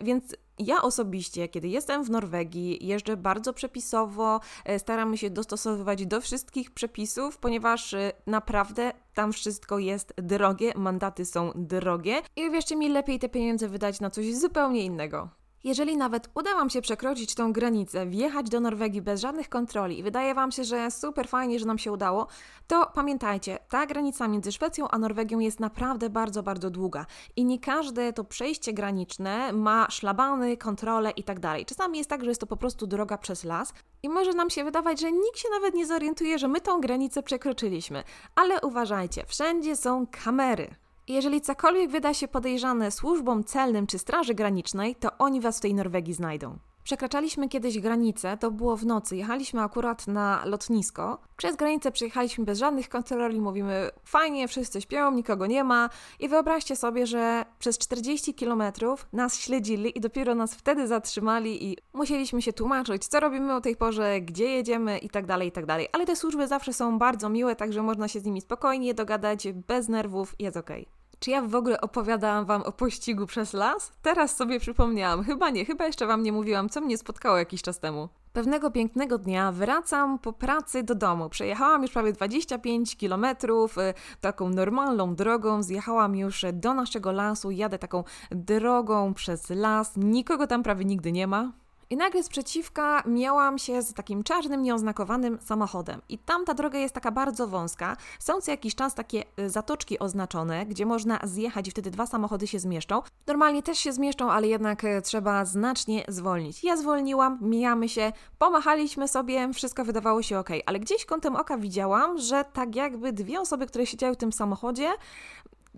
więc 0.01 0.35
ja 0.59 0.81
osobiście, 0.81 1.47
kiedy 1.47 1.67
jestem 1.67 2.03
w 2.03 2.09
Norwegii, 2.09 2.87
jeżdżę 2.87 3.17
bardzo 3.17 3.53
przepisowo, 3.53 4.39
e, 4.65 4.79
staramy 4.79 5.17
się 5.17 5.29
dostosowywać 5.29 6.05
do 6.05 6.21
wszystkich 6.21 6.71
przepisów, 6.71 7.37
ponieważ 7.37 7.93
e, 7.93 8.11
naprawdę 8.27 8.91
tam 9.13 9.33
wszystko 9.33 9.79
jest 9.79 10.13
drogie, 10.17 10.73
mandaty 10.75 11.25
są 11.25 11.51
drogie 11.55 12.21
i 12.35 12.51
wierzcie 12.51 12.75
mi, 12.75 12.89
lepiej 12.89 13.19
te 13.19 13.29
pieniądze 13.29 13.67
wydać 13.67 13.99
na 13.99 14.09
coś 14.09 14.35
zupełnie 14.35 14.85
innego. 14.85 15.42
Jeżeli 15.63 15.97
nawet 15.97 16.29
uda 16.33 16.55
Wam 16.55 16.69
się 16.69 16.81
przekroczyć 16.81 17.35
tą 17.35 17.53
granicę, 17.53 18.05
wjechać 18.05 18.49
do 18.49 18.59
Norwegii 18.59 19.01
bez 19.01 19.21
żadnych 19.21 19.49
kontroli 19.49 19.99
i 19.99 20.03
wydaje 20.03 20.35
Wam 20.35 20.51
się, 20.51 20.63
że 20.63 20.91
super 20.91 21.27
fajnie, 21.27 21.59
że 21.59 21.65
nam 21.65 21.77
się 21.77 21.91
udało, 21.91 22.27
to 22.67 22.91
pamiętajcie, 22.95 23.59
ta 23.69 23.85
granica 23.85 24.27
między 24.27 24.51
Szwecją 24.51 24.87
a 24.87 24.97
Norwegią 24.97 25.39
jest 25.39 25.59
naprawdę 25.59 26.09
bardzo, 26.09 26.43
bardzo 26.43 26.69
długa 26.69 27.05
i 27.35 27.45
nie 27.45 27.59
każde 27.59 28.13
to 28.13 28.23
przejście 28.23 28.73
graniczne 28.73 29.53
ma 29.53 29.87
szlabany, 29.89 30.57
kontrole 30.57 31.11
itd. 31.11 31.41
Tak 31.41 31.65
Czasami 31.65 31.97
jest 31.97 32.09
tak, 32.09 32.23
że 32.23 32.29
jest 32.29 32.41
to 32.41 32.47
po 32.47 32.57
prostu 32.57 32.87
droga 32.87 33.17
przez 33.17 33.43
las 33.43 33.73
i 34.03 34.09
może 34.09 34.33
nam 34.33 34.49
się 34.49 34.63
wydawać, 34.63 35.01
że 35.01 35.11
nikt 35.11 35.37
się 35.37 35.49
nawet 35.51 35.73
nie 35.73 35.85
zorientuje, 35.85 36.39
że 36.39 36.47
my 36.47 36.61
tą 36.61 36.81
granicę 36.81 37.23
przekroczyliśmy. 37.23 38.03
Ale 38.35 38.61
uważajcie, 38.61 39.23
wszędzie 39.27 39.75
są 39.75 40.07
kamery. 40.23 40.82
Jeżeli 41.07 41.41
cokolwiek 41.41 41.91
wyda 41.91 42.13
się 42.13 42.27
podejrzane 42.27 42.91
służbom 42.91 43.43
celnym 43.43 43.87
czy 43.87 43.99
Straży 43.99 44.33
Granicznej, 44.33 44.95
to 44.95 45.17
oni 45.17 45.41
was 45.41 45.57
w 45.57 45.61
tej 45.61 45.73
Norwegii 45.73 46.13
znajdą. 46.13 46.57
Przekraczaliśmy 46.83 47.49
kiedyś 47.49 47.79
granicę, 47.79 48.37
to 48.37 48.51
było 48.51 48.77
w 48.77 48.85
nocy, 48.85 49.15
jechaliśmy 49.15 49.61
akurat 49.61 50.07
na 50.07 50.45
lotnisko. 50.45 51.17
Przez 51.37 51.55
granicę 51.55 51.91
przejechaliśmy 51.91 52.45
bez 52.45 52.59
żadnych 52.59 52.89
kontroli, 52.89 53.41
mówimy 53.41 53.89
fajnie, 54.03 54.47
wszyscy 54.47 54.81
śpią, 54.81 55.11
nikogo 55.11 55.45
nie 55.45 55.63
ma. 55.63 55.89
I 56.19 56.29
wyobraźcie 56.29 56.75
sobie, 56.75 57.07
że 57.07 57.45
przez 57.59 57.77
40 57.77 58.33
kilometrów 58.33 59.07
nas 59.13 59.39
śledzili 59.39 59.97
i 59.97 60.01
dopiero 60.01 60.35
nas 60.35 60.55
wtedy 60.55 60.87
zatrzymali 60.87 61.65
i 61.65 61.77
musieliśmy 61.93 62.41
się 62.41 62.53
tłumaczyć, 62.53 63.07
co 63.07 63.19
robimy 63.19 63.55
o 63.55 63.61
tej 63.61 63.75
porze, 63.75 64.21
gdzie 64.21 64.45
jedziemy 64.45 64.97
i 64.97 65.09
tak 65.09 65.25
dalej, 65.25 65.47
i 65.47 65.51
tak. 65.51 65.65
Ale 65.91 66.05
te 66.05 66.15
służby 66.15 66.47
zawsze 66.47 66.73
są 66.73 66.99
bardzo 66.99 67.29
miłe, 67.29 67.55
także 67.55 67.83
można 67.83 68.07
się 68.07 68.19
z 68.19 68.25
nimi 68.25 68.41
spokojnie 68.41 68.93
dogadać, 68.93 69.47
bez 69.67 69.89
nerwów, 69.89 70.35
jest 70.39 70.57
okej. 70.57 70.81
Okay. 70.81 71.02
Czy 71.23 71.31
ja 71.31 71.41
w 71.41 71.55
ogóle 71.55 71.81
opowiadałam 71.81 72.45
Wam 72.45 72.61
o 72.61 72.71
pościgu 72.71 73.25
przez 73.25 73.53
las? 73.53 73.91
Teraz 74.01 74.35
sobie 74.35 74.59
przypomniałam. 74.59 75.23
Chyba 75.23 75.49
nie, 75.49 75.65
chyba 75.65 75.85
jeszcze 75.85 76.07
Wam 76.07 76.23
nie 76.23 76.31
mówiłam, 76.31 76.69
co 76.69 76.81
mnie 76.81 76.97
spotkało 76.97 77.37
jakiś 77.37 77.61
czas 77.61 77.79
temu. 77.79 78.09
Pewnego 78.33 78.71
pięknego 78.71 79.17
dnia 79.17 79.51
wracam 79.51 80.19
po 80.19 80.33
pracy 80.33 80.83
do 80.83 80.95
domu. 80.95 81.29
Przejechałam 81.29 81.81
już 81.81 81.91
prawie 81.91 82.13
25 82.13 82.95
km 82.95 83.25
y, 83.25 83.93
taką 84.21 84.49
normalną 84.49 85.15
drogą. 85.15 85.63
Zjechałam 85.63 86.15
już 86.15 86.45
do 86.53 86.73
naszego 86.73 87.11
lasu. 87.11 87.51
Jadę 87.51 87.79
taką 87.79 88.03
drogą 88.31 89.13
przez 89.13 89.49
las. 89.49 89.97
Nikogo 89.97 90.47
tam 90.47 90.63
prawie 90.63 90.85
nigdy 90.85 91.11
nie 91.11 91.27
ma. 91.27 91.51
I 91.93 91.97
nagle 91.97 92.23
sprzeciwka 92.23 93.03
miałam 93.05 93.57
się 93.57 93.81
z 93.81 93.93
takim 93.93 94.23
czarnym, 94.23 94.61
nieoznakowanym 94.61 95.37
samochodem. 95.41 96.01
I 96.09 96.17
tam 96.17 96.45
ta 96.45 96.53
droga 96.53 96.79
jest 96.79 96.95
taka 96.95 97.11
bardzo 97.11 97.47
wąska. 97.47 97.97
Są 98.19 98.41
co 98.41 98.51
jakiś 98.51 98.75
czas 98.75 98.95
takie 98.95 99.23
y, 99.39 99.49
zatoczki 99.49 99.99
oznaczone, 99.99 100.65
gdzie 100.65 100.85
można 100.85 101.19
zjechać 101.23 101.67
i 101.67 101.71
wtedy 101.71 101.91
dwa 101.91 102.05
samochody 102.05 102.47
się 102.47 102.59
zmieszczą. 102.59 103.01
Normalnie 103.27 103.63
też 103.63 103.77
się 103.77 103.93
zmieszczą, 103.93 104.31
ale 104.31 104.47
jednak 104.47 104.83
y, 104.83 105.01
trzeba 105.01 105.45
znacznie 105.45 106.05
zwolnić. 106.07 106.63
Ja 106.63 106.77
zwolniłam, 106.77 107.37
mijamy 107.41 107.89
się, 107.89 108.11
pomachaliśmy 108.37 109.07
sobie, 109.07 109.53
wszystko 109.53 109.85
wydawało 109.85 110.21
się 110.21 110.39
ok, 110.39 110.49
ale 110.65 110.79
gdzieś 110.79 111.05
kątem 111.05 111.35
oka 111.35 111.57
widziałam, 111.57 112.17
że 112.17 112.45
tak 112.53 112.75
jakby 112.75 113.13
dwie 113.13 113.41
osoby, 113.41 113.67
które 113.67 113.85
siedziały 113.85 114.13
w 114.13 114.17
tym 114.17 114.31
samochodzie, 114.31 114.89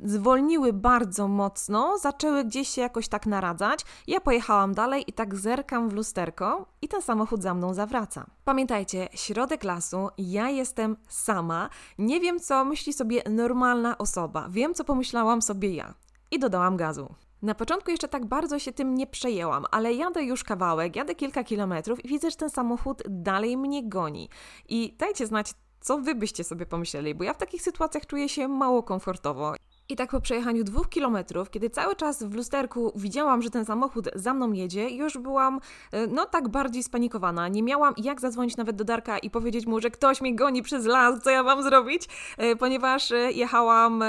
zwolniły 0.04 0.74
bardzo 0.74 1.28
mocno, 1.28 1.98
zaczęły 1.98 2.44
gdzieś 2.44 2.68
się 2.70 2.82
jakoś 2.82 3.08
tak 3.08 3.26
naradzać. 3.26 3.80
Ja 4.08 4.22
pojechałam 4.22 4.74
dalej 4.74 5.04
i 5.08 5.14
tak 5.14 5.36
zerkam 5.36 5.90
w 5.90 5.94
lusterko 5.94 6.66
i 6.82 6.88
ten 6.88 7.02
samochód 7.02 7.42
za 7.42 7.54
mną 7.54 7.74
zawraca. 7.74 8.26
Pamiętajcie, 8.46 9.10
środek 9.14 9.64
lasu, 9.64 10.10
ja 10.18 10.50
jestem 10.50 10.98
sama, 11.08 11.70
nie 11.98 12.20
wiem 12.20 12.40
co 12.40 12.66
myśli 12.66 12.94
sobie 12.94 13.22
normalna 13.30 13.98
osoba, 13.98 14.48
wiem 14.50 14.74
co 14.74 14.84
pomyślałam 14.84 15.42
sobie 15.42 15.76
ja. 15.76 15.94
I 16.32 16.40
dodałam 16.40 16.78
gazu. 16.78 17.16
Na 17.42 17.56
początku 17.56 17.92
jeszcze 17.92 18.08
tak 18.08 18.26
bardzo 18.26 18.60
się 18.60 18.74
tym 18.74 18.96
nie 18.96 19.08
przejęłam, 19.08 19.66
ale 19.72 19.94
jadę 19.94 20.24
już 20.24 20.44
kawałek, 20.44 20.96
jadę 20.96 21.16
kilka 21.16 21.44
kilometrów 21.44 22.06
i 22.06 22.08
widzę, 22.08 22.32
że 22.32 22.38
ten 22.38 22.50
samochód 22.50 23.04
dalej 23.10 23.58
mnie 23.58 23.90
goni. 23.90 24.30
I 24.70 24.96
dajcie 25.00 25.28
znać, 25.28 25.54
co 25.82 25.98
wy 25.98 26.16
byście 26.16 26.44
sobie 26.44 26.66
pomyśleli, 26.66 27.16
bo 27.16 27.24
ja 27.24 27.34
w 27.34 27.38
takich 27.38 27.62
sytuacjach 27.62 28.06
czuję 28.06 28.30
się 28.30 28.48
mało 28.48 28.84
komfortowo. 28.84 29.54
I 29.90 29.96
tak 29.96 30.10
po 30.10 30.22
przejechaniu 30.22 30.64
dwóch 30.64 30.90
kilometrów, 30.90 31.50
kiedy 31.50 31.70
cały 31.70 31.96
czas 31.96 32.24
w 32.24 32.36
lusterku 32.36 32.92
widziałam, 32.96 33.42
że 33.42 33.50
ten 33.50 33.66
samochód 33.66 34.10
za 34.16 34.34
mną 34.34 34.52
jedzie, 34.52 34.90
już 34.90 35.18
byłam 35.18 35.60
e, 35.92 36.08
no 36.08 36.26
tak 36.26 36.50
bardziej 36.50 36.84
spanikowana. 36.84 37.48
Nie 37.48 37.64
miałam 37.64 37.94
jak 37.98 38.22
zadzwonić 38.22 38.58
nawet 38.58 38.76
do 38.76 38.84
Darka 38.84 39.18
i 39.18 39.30
powiedzieć 39.30 39.66
mu, 39.66 39.80
że 39.82 39.92
ktoś 39.92 40.22
mnie 40.22 40.36
goni 40.36 40.62
przez 40.62 40.86
las, 40.86 41.24
co 41.24 41.30
ja 41.30 41.44
mam 41.44 41.64
zrobić, 41.64 42.04
e, 42.38 42.56
ponieważ 42.56 43.12
e, 43.12 43.32
jechałam 43.32 44.04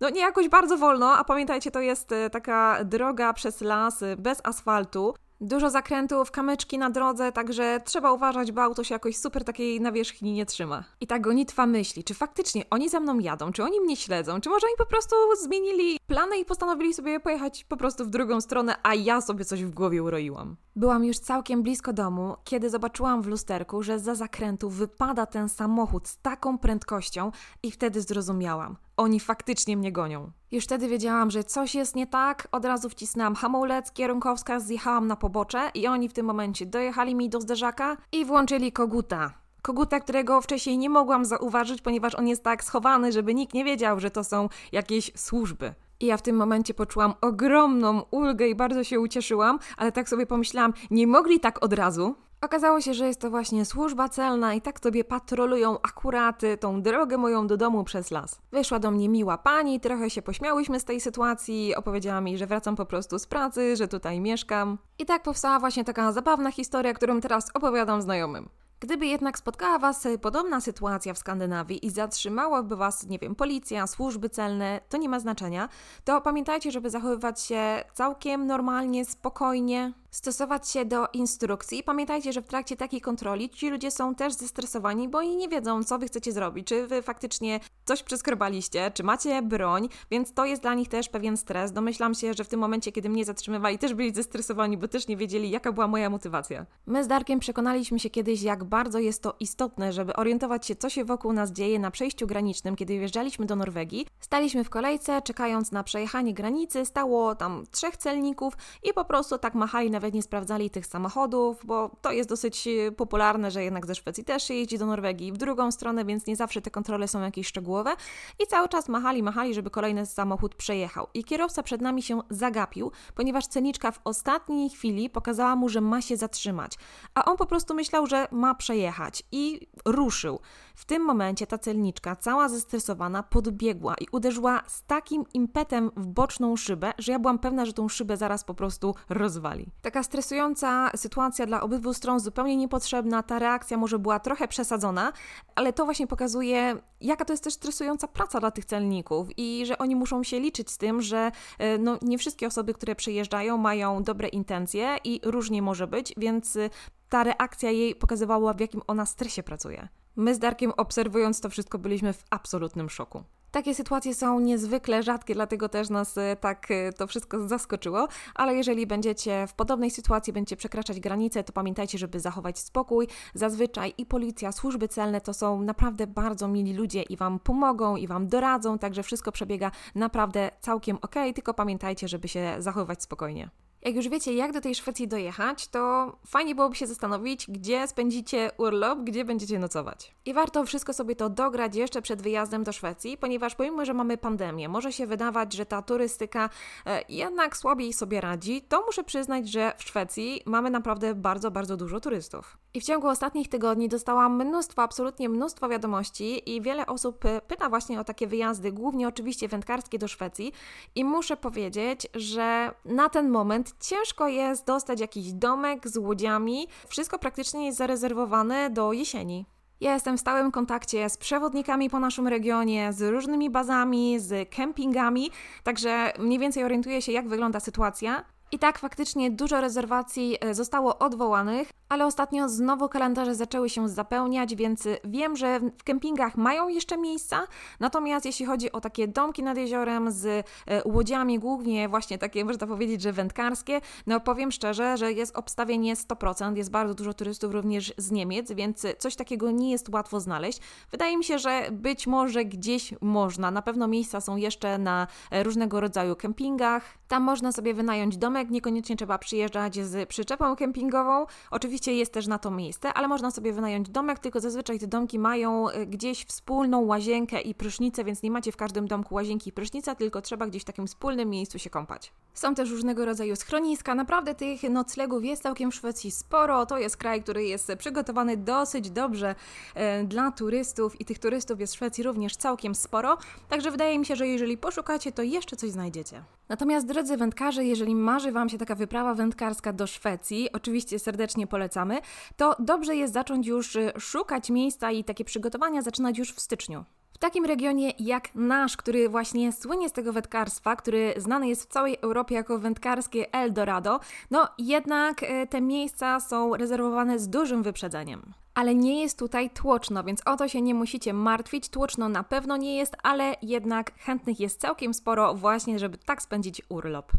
no 0.00 0.10
nie 0.10 0.20
jakoś 0.20 0.48
bardzo 0.48 0.78
wolno, 0.78 1.16
a 1.16 1.24
pamiętajcie, 1.24 1.70
to 1.70 1.80
jest 1.80 2.10
taka 2.32 2.84
droga 2.84 3.32
przez 3.32 3.60
las 3.60 4.04
bez 4.18 4.40
asfaltu. 4.44 5.14
Dużo 5.42 5.70
zakrętów, 5.70 6.30
kamyczki 6.30 6.78
na 6.78 6.90
drodze, 6.90 7.32
także 7.32 7.80
trzeba 7.84 8.12
uważać, 8.12 8.52
bo 8.52 8.62
auto 8.62 8.84
się 8.84 8.94
jakoś 8.94 9.16
super 9.16 9.44
takiej 9.44 9.80
nawierzchni 9.80 10.32
nie 10.32 10.46
trzyma. 10.46 10.84
I 11.00 11.06
ta 11.06 11.18
gonitwa 11.18 11.66
myśli, 11.66 12.04
czy 12.04 12.14
faktycznie 12.14 12.64
oni 12.70 12.88
za 12.88 13.00
mną 13.00 13.18
jadą, 13.18 13.52
czy 13.52 13.64
oni 13.64 13.80
mnie 13.80 13.96
śledzą, 13.96 14.40
czy 14.40 14.48
może 14.48 14.66
oni 14.66 14.76
po 14.78 14.86
prostu 14.86 15.16
zmienili 15.42 15.98
plany 16.06 16.38
i 16.38 16.44
postanowili 16.44 16.94
sobie 16.94 17.20
pojechać 17.20 17.64
po 17.64 17.76
prostu 17.76 18.04
w 18.04 18.10
drugą 18.10 18.40
stronę, 18.40 18.74
a 18.82 18.94
ja 18.94 19.20
sobie 19.20 19.44
coś 19.44 19.64
w 19.64 19.70
głowie 19.70 20.02
uroiłam. 20.02 20.56
Byłam 20.76 21.04
już 21.04 21.18
całkiem 21.18 21.62
blisko 21.62 21.92
domu, 21.92 22.36
kiedy 22.44 22.70
zobaczyłam 22.70 23.22
w 23.22 23.26
lusterku, 23.26 23.82
że 23.82 23.98
za 23.98 24.14
zakrętu 24.14 24.70
wypada 24.70 25.26
ten 25.26 25.48
samochód 25.48 26.08
z 26.08 26.16
taką 26.16 26.58
prędkością 26.58 27.32
i 27.62 27.70
wtedy 27.70 28.02
zrozumiałam. 28.02 28.76
Oni 29.00 29.20
faktycznie 29.20 29.76
mnie 29.76 29.92
gonią. 29.92 30.30
Już 30.52 30.64
wtedy 30.64 30.88
wiedziałam, 30.88 31.30
że 31.30 31.44
coś 31.44 31.74
jest 31.74 31.96
nie 31.96 32.06
tak, 32.06 32.48
od 32.52 32.64
razu 32.64 32.88
wcisnęłam 32.88 33.34
hamulec, 33.34 33.92
kierunkowskaz, 33.92 34.66
zjechałam 34.66 35.06
na 35.06 35.16
pobocze 35.16 35.70
i 35.74 35.86
oni 35.86 36.08
w 36.08 36.12
tym 36.12 36.26
momencie 36.26 36.66
dojechali 36.66 37.14
mi 37.14 37.28
do 37.28 37.40
zderzaka 37.40 37.96
i 38.12 38.24
włączyli 38.24 38.72
koguta. 38.72 39.34
Koguta, 39.62 40.00
którego 40.00 40.40
wcześniej 40.40 40.78
nie 40.78 40.90
mogłam 40.90 41.24
zauważyć, 41.24 41.82
ponieważ 41.82 42.14
on 42.14 42.28
jest 42.28 42.42
tak 42.44 42.64
schowany, 42.64 43.12
żeby 43.12 43.34
nikt 43.34 43.54
nie 43.54 43.64
wiedział, 43.64 44.00
że 44.00 44.10
to 44.10 44.24
są 44.24 44.48
jakieś 44.72 45.12
służby. 45.16 45.74
I 46.00 46.06
ja 46.06 46.16
w 46.16 46.22
tym 46.22 46.36
momencie 46.36 46.74
poczułam 46.74 47.14
ogromną 47.20 48.02
ulgę 48.10 48.48
i 48.48 48.54
bardzo 48.54 48.84
się 48.84 49.00
ucieszyłam, 49.00 49.58
ale 49.76 49.92
tak 49.92 50.08
sobie 50.08 50.26
pomyślałam, 50.26 50.72
nie 50.90 51.06
mogli 51.06 51.40
tak 51.40 51.64
od 51.64 51.72
razu. 51.72 52.14
Okazało 52.42 52.80
się, 52.80 52.94
że 52.94 53.06
jest 53.06 53.20
to 53.20 53.30
właśnie 53.30 53.64
służba 53.64 54.08
celna 54.08 54.54
i 54.54 54.60
tak 54.60 54.80
sobie 54.80 55.04
patrolują 55.04 55.78
akurat 55.82 56.42
tą 56.60 56.82
drogę 56.82 57.16
moją 57.16 57.46
do 57.46 57.56
domu 57.56 57.84
przez 57.84 58.10
las. 58.10 58.40
Wyszła 58.52 58.78
do 58.78 58.90
mnie 58.90 59.08
miła 59.08 59.38
pani, 59.38 59.80
trochę 59.80 60.10
się 60.10 60.22
pośmiałyśmy 60.22 60.80
z 60.80 60.84
tej 60.84 61.00
sytuacji, 61.00 61.74
opowiedziała 61.74 62.20
mi, 62.20 62.38
że 62.38 62.46
wracam 62.46 62.76
po 62.76 62.86
prostu 62.86 63.18
z 63.18 63.26
pracy, 63.26 63.76
że 63.76 63.88
tutaj 63.88 64.20
mieszkam. 64.20 64.78
I 64.98 65.06
tak 65.06 65.22
powstała 65.22 65.58
właśnie 65.58 65.84
taka 65.84 66.12
zabawna 66.12 66.50
historia, 66.52 66.94
którą 66.94 67.20
teraz 67.20 67.50
opowiadam 67.54 68.02
znajomym. 68.02 68.48
Gdyby 68.80 69.06
jednak 69.06 69.38
spotkała 69.38 69.78
Was 69.78 70.08
podobna 70.20 70.60
sytuacja 70.60 71.14
w 71.14 71.18
Skandynawii 71.18 71.86
i 71.86 71.90
zatrzymałaby 71.90 72.76
Was, 72.76 73.06
nie 73.06 73.18
wiem, 73.18 73.34
policja, 73.34 73.86
służby 73.86 74.28
celne, 74.28 74.80
to 74.88 74.96
nie 74.96 75.08
ma 75.08 75.20
znaczenia, 75.20 75.68
to 76.04 76.20
pamiętajcie, 76.20 76.70
żeby 76.70 76.90
zachowywać 76.90 77.40
się 77.40 77.84
całkiem 77.94 78.46
normalnie, 78.46 79.04
spokojnie, 79.04 79.92
stosować 80.10 80.68
się 80.68 80.84
do 80.84 81.06
instrukcji. 81.12 81.82
Pamiętajcie, 81.82 82.32
że 82.32 82.42
w 82.42 82.46
trakcie 82.46 82.76
takiej 82.76 83.00
kontroli 83.00 83.50
ci 83.50 83.70
ludzie 83.70 83.90
są 83.90 84.14
też 84.14 84.32
zestresowani, 84.32 85.08
bo 85.08 85.18
oni 85.18 85.36
nie 85.36 85.48
wiedzą, 85.48 85.84
co 85.84 85.98
wy 85.98 86.06
chcecie 86.06 86.32
zrobić, 86.32 86.66
czy 86.66 86.86
wy 86.86 87.02
faktycznie 87.02 87.60
coś 87.84 88.02
przeskrobaliście, 88.02 88.90
czy 88.94 89.02
macie 89.02 89.42
broń, 89.42 89.88
więc 90.10 90.32
to 90.32 90.44
jest 90.44 90.62
dla 90.62 90.74
nich 90.74 90.88
też 90.88 91.08
pewien 91.08 91.36
stres. 91.36 91.72
Domyślam 91.72 92.14
się, 92.14 92.34
że 92.34 92.44
w 92.44 92.48
tym 92.48 92.60
momencie, 92.60 92.92
kiedy 92.92 93.08
mnie 93.08 93.24
zatrzymywali, 93.24 93.78
też 93.78 93.94
byli 93.94 94.14
zestresowani, 94.14 94.76
bo 94.76 94.88
też 94.88 95.08
nie 95.08 95.16
wiedzieli, 95.16 95.50
jaka 95.50 95.72
była 95.72 95.88
moja 95.88 96.10
motywacja. 96.10 96.66
My 96.86 97.04
z 97.04 97.06
Darkiem 97.06 97.40
przekonaliśmy 97.40 97.98
się 97.98 98.10
kiedyś, 98.10 98.42
jak 98.42 98.64
bardzo 98.64 98.98
jest 98.98 99.22
to 99.22 99.36
istotne, 99.40 99.92
żeby 99.92 100.16
orientować 100.16 100.66
się, 100.66 100.76
co 100.76 100.90
się 100.90 101.04
wokół 101.04 101.32
nas 101.32 101.52
dzieje 101.52 101.78
na 101.78 101.90
przejściu 101.90 102.26
granicznym, 102.26 102.76
kiedy 102.76 102.98
wjeżdżaliśmy 102.98 103.46
do 103.46 103.56
Norwegii. 103.56 104.06
Staliśmy 104.20 104.64
w 104.64 104.70
kolejce, 104.70 105.22
czekając 105.22 105.72
na 105.72 105.82
przejechanie 105.82 106.34
granicy, 106.34 106.86
stało 106.86 107.34
tam 107.34 107.64
trzech 107.70 107.96
celników 107.96 108.54
i 108.82 108.92
po 108.94 109.04
prostu 109.04 109.38
tak 109.38 109.54
machali 109.54 109.90
na 109.90 109.99
nawet 110.00 110.14
nie 110.14 110.22
sprawdzali 110.22 110.70
tych 110.70 110.86
samochodów, 110.86 111.66
bo 111.66 111.90
to 112.02 112.12
jest 112.12 112.28
dosyć 112.28 112.68
e, 112.68 112.92
popularne, 112.92 113.50
że 113.50 113.64
jednak 113.64 113.86
ze 113.86 113.94
Szwecji 113.94 114.24
też 114.24 114.42
się 114.42 114.54
jeździ 114.54 114.78
do 114.78 114.86
Norwegii 114.86 115.32
w 115.32 115.36
drugą 115.36 115.72
stronę, 115.72 116.04
więc 116.04 116.26
nie 116.26 116.36
zawsze 116.36 116.60
te 116.62 116.70
kontrole 116.70 117.08
są 117.08 117.20
jakieś 117.20 117.46
szczegółowe. 117.46 117.90
I 118.38 118.46
cały 118.46 118.68
czas 118.68 118.88
machali, 118.88 119.22
machali, 119.22 119.54
żeby 119.54 119.70
kolejny 119.70 120.06
samochód 120.06 120.54
przejechał. 120.54 121.06
I 121.14 121.24
kierowca 121.24 121.62
przed 121.62 121.80
nami 121.80 122.02
się 122.02 122.20
zagapił, 122.30 122.92
ponieważ 123.14 123.46
ceniczka 123.46 123.90
w 123.90 124.00
ostatniej 124.04 124.70
chwili 124.70 125.10
pokazała 125.10 125.56
mu, 125.56 125.68
że 125.68 125.80
ma 125.80 126.02
się 126.02 126.16
zatrzymać. 126.16 126.72
A 127.14 127.24
on 127.24 127.36
po 127.36 127.46
prostu 127.46 127.74
myślał, 127.74 128.06
że 128.06 128.26
ma 128.30 128.54
przejechać 128.54 129.22
i 129.32 129.66
ruszył. 129.84 130.40
W 130.80 130.84
tym 130.84 131.04
momencie 131.04 131.46
ta 131.46 131.58
celniczka, 131.58 132.16
cała 132.16 132.48
zestresowana, 132.48 133.22
podbiegła 133.22 133.94
i 134.00 134.06
uderzyła 134.12 134.62
z 134.66 134.82
takim 134.82 135.24
impetem 135.34 135.90
w 135.96 136.06
boczną 136.06 136.56
szybę, 136.56 136.92
że 136.98 137.12
ja 137.12 137.18
byłam 137.18 137.38
pewna, 137.38 137.66
że 137.66 137.72
tą 137.72 137.88
szybę 137.88 138.16
zaraz 138.16 138.44
po 138.44 138.54
prostu 138.54 138.94
rozwali. 139.08 139.66
Taka 139.82 140.02
stresująca 140.02 140.90
sytuacja 140.96 141.46
dla 141.46 141.60
obydwu 141.60 141.94
stron, 141.94 142.20
zupełnie 142.20 142.56
niepotrzebna. 142.56 143.22
Ta 143.22 143.38
reakcja 143.38 143.76
może 143.76 143.98
była 143.98 144.20
trochę 144.20 144.48
przesadzona, 144.48 145.12
ale 145.54 145.72
to 145.72 145.84
właśnie 145.84 146.06
pokazuje, 146.06 146.76
jaka 147.00 147.24
to 147.24 147.32
jest 147.32 147.44
też 147.44 147.54
stresująca 147.54 148.08
praca 148.08 148.40
dla 148.40 148.50
tych 148.50 148.64
celników 148.64 149.28
i 149.36 149.66
że 149.66 149.78
oni 149.78 149.96
muszą 149.96 150.22
się 150.22 150.40
liczyć 150.40 150.70
z 150.70 150.78
tym, 150.78 151.02
że 151.02 151.32
e, 151.58 151.78
no, 151.78 151.98
nie 152.02 152.18
wszystkie 152.18 152.46
osoby, 152.46 152.74
które 152.74 152.94
przyjeżdżają, 152.94 153.56
mają 153.56 154.02
dobre 154.02 154.28
intencje 154.28 154.96
i 155.04 155.20
różnie 155.24 155.62
może 155.62 155.86
być, 155.86 156.14
więc 156.16 156.56
e, 156.56 156.70
ta 157.08 157.24
reakcja 157.24 157.70
jej 157.70 157.94
pokazywała, 157.94 158.52
w 158.52 158.60
jakim 158.60 158.82
ona 158.86 159.06
stresie 159.06 159.42
pracuje. 159.42 159.88
My 160.20 160.34
z 160.34 160.38
Darkiem 160.38 160.72
obserwując 160.76 161.40
to 161.40 161.50
wszystko 161.50 161.78
byliśmy 161.78 162.12
w 162.12 162.24
absolutnym 162.30 162.90
szoku. 162.90 163.22
Takie 163.50 163.74
sytuacje 163.74 164.14
są 164.14 164.40
niezwykle 164.40 165.02
rzadkie, 165.02 165.34
dlatego 165.34 165.68
też 165.68 165.90
nas 165.90 166.18
e, 166.18 166.36
tak 166.36 166.70
e, 166.70 166.92
to 166.92 167.06
wszystko 167.06 167.48
zaskoczyło, 167.48 168.08
ale 168.34 168.54
jeżeli 168.54 168.86
będziecie 168.86 169.46
w 169.46 169.54
podobnej 169.54 169.90
sytuacji, 169.90 170.32
będziecie 170.32 170.56
przekraczać 170.56 171.00
granice, 171.00 171.44
to 171.44 171.52
pamiętajcie, 171.52 171.98
żeby 171.98 172.20
zachować 172.20 172.58
spokój. 172.58 173.08
Zazwyczaj 173.34 173.94
i 173.98 174.06
policja, 174.06 174.52
służby 174.52 174.88
celne 174.88 175.20
to 175.20 175.34
są 175.34 175.62
naprawdę 175.62 176.06
bardzo 176.06 176.48
mili 176.48 176.74
ludzie 176.74 177.02
i 177.02 177.16
Wam 177.16 177.38
pomogą 177.38 177.96
i 177.96 178.06
Wam 178.06 178.28
doradzą, 178.28 178.78
także 178.78 179.02
wszystko 179.02 179.32
przebiega 179.32 179.70
naprawdę 179.94 180.50
całkiem 180.60 180.98
ok, 181.02 181.14
tylko 181.34 181.54
pamiętajcie, 181.54 182.08
żeby 182.08 182.28
się 182.28 182.56
zachowywać 182.58 183.02
spokojnie. 183.02 183.50
Jak 183.82 183.94
już 183.94 184.08
wiecie, 184.08 184.34
jak 184.34 184.52
do 184.52 184.60
tej 184.60 184.74
Szwecji 184.74 185.08
dojechać, 185.08 185.68
to 185.68 186.12
fajnie 186.26 186.54
byłoby 186.54 186.76
się 186.76 186.86
zastanowić, 186.86 187.46
gdzie 187.50 187.88
spędzicie 187.88 188.50
urlop, 188.58 188.98
gdzie 188.98 189.24
będziecie 189.24 189.58
nocować. 189.58 190.14
I 190.24 190.34
warto 190.34 190.64
wszystko 190.64 190.92
sobie 190.92 191.16
to 191.16 191.30
dograć 191.30 191.76
jeszcze 191.76 192.02
przed 192.02 192.22
wyjazdem 192.22 192.64
do 192.64 192.72
Szwecji, 192.72 193.18
ponieważ 193.18 193.54
pomimo, 193.54 193.84
że 193.84 193.94
mamy 193.94 194.18
pandemię, 194.18 194.68
może 194.68 194.92
się 194.92 195.06
wydawać, 195.06 195.52
że 195.52 195.66
ta 195.66 195.82
turystyka 195.82 196.50
e, 196.86 197.02
jednak 197.08 197.56
słabiej 197.56 197.92
sobie 197.92 198.20
radzi, 198.20 198.62
to 198.62 198.82
muszę 198.86 199.04
przyznać, 199.04 199.48
że 199.48 199.72
w 199.76 199.82
Szwecji 199.82 200.42
mamy 200.46 200.70
naprawdę 200.70 201.14
bardzo, 201.14 201.50
bardzo 201.50 201.76
dużo 201.76 202.00
turystów. 202.00 202.58
I 202.74 202.80
w 202.80 202.84
ciągu 202.84 203.08
ostatnich 203.08 203.48
tygodni 203.48 203.88
dostałam 203.88 204.44
mnóstwo, 204.44 204.82
absolutnie 204.82 205.28
mnóstwo 205.28 205.68
wiadomości 205.68 206.56
i 206.56 206.62
wiele 206.62 206.86
osób 206.86 207.24
e, 207.24 207.40
pyta 207.40 207.68
właśnie 207.68 208.00
o 208.00 208.04
takie 208.04 208.26
wyjazdy, 208.26 208.72
głównie 208.72 209.08
oczywiście 209.08 209.48
wędkarskie 209.48 209.98
do 209.98 210.08
Szwecji. 210.08 210.52
I 210.94 211.04
muszę 211.04 211.36
powiedzieć, 211.36 212.06
że 212.14 212.70
na 212.84 213.08
ten 213.08 213.30
moment 213.30 213.69
ciężko 213.80 214.28
jest 214.28 214.66
dostać 214.66 215.00
jakiś 215.00 215.32
domek 215.32 215.88
z 215.88 215.96
łodziami. 215.96 216.68
Wszystko 216.88 217.18
praktycznie 217.18 217.66
jest 217.66 217.78
zarezerwowane 217.78 218.70
do 218.70 218.92
jesieni. 218.92 219.46
Ja 219.80 219.94
jestem 219.94 220.16
w 220.16 220.20
stałym 220.20 220.50
kontakcie 220.50 221.10
z 221.10 221.16
przewodnikami 221.16 221.90
po 221.90 222.00
naszym 222.00 222.28
regionie, 222.28 222.92
z 222.92 223.02
różnymi 223.02 223.50
bazami, 223.50 224.20
z 224.20 224.50
kempingami, 224.50 225.30
także 225.62 226.12
mniej 226.18 226.38
więcej 226.38 226.64
orientuję 226.64 227.02
się, 227.02 227.12
jak 227.12 227.28
wygląda 227.28 227.60
sytuacja. 227.60 228.24
I 228.52 228.58
tak 228.58 228.78
faktycznie 228.78 229.30
dużo 229.30 229.60
rezerwacji 229.60 230.36
e, 230.40 230.54
zostało 230.54 230.98
odwołanych, 230.98 231.70
ale 231.88 232.06
ostatnio 232.06 232.48
znowu 232.48 232.88
kalendarze 232.88 233.34
zaczęły 233.34 233.70
się 233.70 233.88
zapełniać, 233.88 234.54
więc 234.54 234.88
wiem, 235.04 235.36
że 235.36 235.60
w 235.60 235.84
kempingach 235.84 236.36
mają 236.36 236.68
jeszcze 236.68 236.96
miejsca. 236.98 237.46
Natomiast 237.80 238.26
jeśli 238.26 238.46
chodzi 238.46 238.72
o 238.72 238.80
takie 238.80 239.08
domki 239.08 239.42
nad 239.42 239.56
jeziorem 239.56 240.10
z 240.10 240.26
e, 240.26 240.42
łodziami, 240.84 241.38
głównie 241.38 241.88
właśnie 241.88 242.18
takie, 242.18 242.44
można 242.44 242.66
powiedzieć, 242.66 243.02
że 243.02 243.12
wędkarskie, 243.12 243.80
no 244.06 244.20
powiem 244.20 244.52
szczerze, 244.52 244.96
że 244.96 245.12
jest 245.12 245.36
obstawienie 245.36 245.96
100%, 245.96 246.56
jest 246.56 246.70
bardzo 246.70 246.94
dużo 246.94 247.14
turystów 247.14 247.52
również 247.52 247.94
z 247.96 248.10
Niemiec, 248.10 248.52
więc 248.52 248.86
coś 248.98 249.16
takiego 249.16 249.50
nie 249.50 249.70
jest 249.70 249.88
łatwo 249.88 250.20
znaleźć. 250.20 250.60
Wydaje 250.90 251.16
mi 251.16 251.24
się, 251.24 251.38
że 251.38 251.68
być 251.72 252.06
może 252.06 252.44
gdzieś 252.44 252.94
można. 253.00 253.50
Na 253.50 253.62
pewno 253.62 253.88
miejsca 253.88 254.20
są 254.20 254.36
jeszcze 254.36 254.78
na 254.78 255.06
e, 255.30 255.42
różnego 255.42 255.80
rodzaju 255.80 256.16
kempingach. 256.16 256.84
Tam 257.08 257.22
można 257.22 257.52
sobie 257.52 257.74
wynająć 257.74 258.16
domek, 258.16 258.39
niekoniecznie 258.48 258.96
trzeba 258.96 259.18
przyjeżdżać 259.18 259.78
z 259.78 260.08
przyczepą 260.08 260.56
kempingową. 260.56 261.26
Oczywiście 261.50 261.92
jest 261.94 262.12
też 262.12 262.26
na 262.26 262.38
to 262.38 262.50
miejsce, 262.50 262.92
ale 262.92 263.08
można 263.08 263.30
sobie 263.30 263.52
wynająć 263.52 263.90
domek, 263.90 264.18
tylko 264.18 264.40
zazwyczaj 264.40 264.78
te 264.78 264.86
domki 264.86 265.18
mają 265.18 265.70
e, 265.70 265.86
gdzieś 265.86 266.24
wspólną 266.24 266.80
łazienkę 266.80 267.40
i 267.40 267.54
prysznicę, 267.54 268.04
więc 268.04 268.22
nie 268.22 268.30
macie 268.30 268.52
w 268.52 268.56
każdym 268.56 268.88
domku 268.88 269.14
łazienki 269.14 269.50
i 269.50 269.52
prysznica, 269.52 269.94
tylko 269.94 270.22
trzeba 270.22 270.46
gdzieś 270.46 270.62
w 270.62 270.64
takim 270.64 270.86
wspólnym 270.86 271.30
miejscu 271.30 271.58
się 271.58 271.70
kąpać. 271.70 272.12
Są 272.34 272.54
też 272.54 272.70
różnego 272.70 273.04
rodzaju 273.04 273.36
schroniska. 273.36 273.94
Naprawdę 273.94 274.34
tych 274.34 274.62
noclegów 274.62 275.24
jest 275.24 275.42
całkiem 275.42 275.70
w 275.70 275.74
Szwecji 275.74 276.10
sporo. 276.10 276.66
To 276.66 276.78
jest 276.78 276.96
kraj, 276.96 277.22
który 277.22 277.44
jest 277.44 277.72
przygotowany 277.78 278.36
dosyć 278.36 278.90
dobrze 278.90 279.34
e, 279.74 280.04
dla 280.04 280.30
turystów 280.30 281.00
i 281.00 281.04
tych 281.04 281.18
turystów 281.18 281.60
jest 281.60 281.72
w 281.72 281.76
Szwecji 281.76 282.04
również 282.04 282.36
całkiem 282.36 282.74
sporo. 282.74 283.18
Także 283.48 283.70
wydaje 283.70 283.98
mi 283.98 284.06
się, 284.06 284.16
że 284.16 284.26
jeżeli 284.26 284.58
poszukacie, 284.58 285.12
to 285.12 285.22
jeszcze 285.22 285.56
coś 285.56 285.70
znajdziecie. 285.70 286.22
Natomiast 286.48 286.86
drodzy 286.86 287.16
wędkarze, 287.16 287.64
jeżeli 287.64 287.94
marzy 287.94 288.29
Wam 288.32 288.48
się 288.48 288.58
taka 288.58 288.74
wyprawa 288.74 289.14
wędkarska 289.14 289.72
do 289.72 289.86
Szwecji, 289.86 290.52
oczywiście 290.52 290.98
serdecznie 290.98 291.46
polecamy, 291.46 292.00
to 292.36 292.56
dobrze 292.58 292.96
jest 292.96 293.12
zacząć 293.12 293.46
już 293.46 293.76
e, 293.76 293.92
szukać 293.98 294.50
miejsca 294.50 294.90
i 294.90 295.04
takie 295.04 295.24
przygotowania 295.24 295.82
zaczynać 295.82 296.18
już 296.18 296.32
w 296.32 296.40
styczniu 296.40 296.84
takim 297.20 297.44
regionie 297.44 297.92
jak 297.98 298.34
nasz, 298.34 298.76
który 298.76 299.08
właśnie 299.08 299.52
słynie 299.52 299.88
z 299.88 299.92
tego 299.92 300.12
wędkarstwa, 300.12 300.76
który 300.76 301.14
znany 301.16 301.48
jest 301.48 301.62
w 301.62 301.72
całej 301.72 301.96
Europie 302.02 302.34
jako 302.34 302.58
wędkarskie 302.58 303.32
Eldorado, 303.32 304.00
no 304.30 304.48
jednak 304.58 305.22
e, 305.22 305.46
te 305.46 305.60
miejsca 305.60 306.20
są 306.20 306.56
rezerwowane 306.56 307.18
z 307.18 307.28
dużym 307.28 307.62
wyprzedzeniem. 307.62 308.32
Ale 308.54 308.74
nie 308.74 309.02
jest 309.02 309.18
tutaj 309.18 309.50
tłoczno, 309.50 310.04
więc 310.04 310.22
o 310.26 310.36
to 310.36 310.48
się 310.48 310.62
nie 310.62 310.74
musicie 310.74 311.12
martwić. 311.12 311.68
Tłoczno 311.68 312.08
na 312.08 312.22
pewno 312.22 312.56
nie 312.56 312.76
jest, 312.76 312.96
ale 313.02 313.36
jednak 313.42 313.92
chętnych 313.98 314.40
jest 314.40 314.60
całkiem 314.60 314.94
sporo 314.94 315.34
właśnie, 315.34 315.78
żeby 315.78 315.98
tak 315.98 316.22
spędzić 316.22 316.62
urlop. 316.68 317.12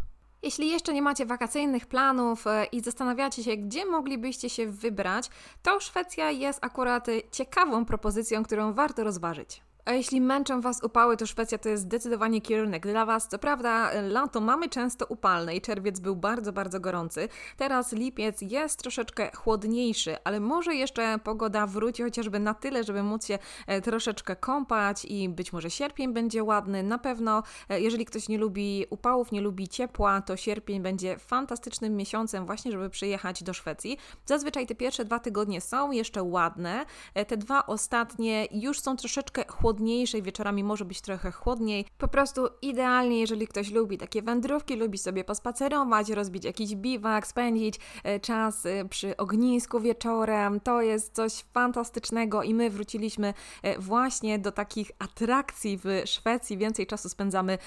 Jeśli 0.43 0.69
jeszcze 0.69 0.93
nie 0.93 1.01
macie 1.01 1.25
wakacyjnych 1.25 1.85
planów 1.85 2.47
e, 2.47 2.65
i 2.65 2.81
zastanawiacie 2.81 3.43
się, 3.43 3.57
gdzie 3.57 3.85
moglibyście 3.85 4.49
się 4.49 4.67
wybrać, 4.67 5.29
to 5.63 5.79
Szwecja 5.79 6.31
jest 6.31 6.65
akurat 6.65 7.07
ciekawą 7.31 7.85
propozycją, 7.85 8.43
którą 8.43 8.73
warto 8.73 9.03
rozważyć. 9.03 9.61
A 9.85 9.93
jeśli 9.93 10.21
męczą 10.21 10.61
Was 10.61 10.83
upały, 10.83 11.17
to 11.17 11.25
Szwecja 11.25 11.57
to 11.57 11.69
jest 11.69 11.83
zdecydowanie 11.83 12.41
kierunek 12.41 12.87
dla 12.87 13.05
Was. 13.05 13.27
Co 13.27 13.39
prawda, 13.39 13.91
lato 14.01 14.41
mamy 14.41 14.69
często 14.69 15.05
upalne 15.05 15.55
i 15.55 15.61
czerwiec 15.61 15.99
był 15.99 16.15
bardzo, 16.15 16.53
bardzo 16.53 16.79
gorący. 16.79 17.29
Teraz 17.57 17.93
lipiec 17.93 18.41
jest 18.41 18.79
troszeczkę 18.79 19.31
chłodniejszy, 19.35 20.17
ale 20.23 20.39
może 20.39 20.75
jeszcze 20.75 21.19
pogoda 21.23 21.67
wróci 21.67 22.03
chociażby 22.03 22.39
na 22.39 22.53
tyle, 22.53 22.83
żeby 22.83 23.03
móc 23.03 23.25
się 23.25 23.39
e, 23.67 23.81
troszeczkę 23.81 24.35
kąpać 24.35 25.05
i 25.05 25.29
być 25.29 25.53
może 25.53 25.69
sierpień 25.69 26.13
będzie 26.13 26.43
ładny. 26.43 26.83
Na 26.83 26.97
pewno, 26.97 27.43
e, 27.69 27.81
jeżeli 27.81 28.05
ktoś 28.05 28.29
nie 28.29 28.37
lubi 28.37 28.85
upałów, 28.89 29.31
nie 29.31 29.41
lubi 29.41 29.67
ciepła, 29.67 30.21
to 30.21 30.37
sierpień 30.37 30.81
będzie 30.81 31.17
fantastycznym 31.17 31.95
miesiącem 31.95 32.45
właśnie, 32.45 32.71
żeby 32.71 32.89
przyjechać 32.89 33.43
do 33.43 33.53
Szwecji. 33.53 33.97
Zazwyczaj 34.25 34.67
te 34.67 34.75
pierwsze 34.75 35.05
dwa 35.05 35.19
tygodnie 35.19 35.61
są 35.61 35.91
jeszcze 35.91 36.23
ładne. 36.23 36.85
E, 37.13 37.25
te 37.25 37.37
dwa 37.37 37.65
ostatnie 37.65 38.47
już 38.51 38.79
są 38.79 38.95
troszeczkę 38.95 39.43
chłodniejsze 39.47 39.70
chłodniejszej, 39.71 40.21
wieczorami 40.21 40.63
może 40.63 40.85
być 40.85 41.01
trochę 41.01 41.31
chłodniej. 41.31 41.85
Po 41.97 42.07
prostu 42.07 42.47
idealnie, 42.61 43.19
jeżeli 43.19 43.47
ktoś 43.47 43.71
lubi 43.71 43.97
takie 43.97 44.21
wędrówki, 44.21 44.75
lubi 44.75 44.97
sobie 44.97 45.23
pospacerować, 45.23 46.09
rozbić 46.09 46.45
jakiś 46.45 46.75
biwak, 46.75 47.27
spędzić 47.27 47.79
e, 48.03 48.19
czas 48.19 48.65
e, 48.65 48.85
przy 48.85 49.17
ognisku 49.17 49.79
wieczorem. 49.79 50.59
To 50.59 50.81
jest 50.81 51.15
coś 51.15 51.33
fantastycznego 51.53 52.43
i 52.43 52.53
my 52.53 52.69
wróciliśmy 52.69 53.33
e, 53.63 53.79
właśnie 53.79 54.39
do 54.39 54.51
takich 54.51 54.91
atrakcji 54.99 55.77
w 55.77 55.85
Szwecji. 56.05 56.57
Więcej 56.57 56.87
czasu 56.87 57.09
spędzamy 57.09 57.57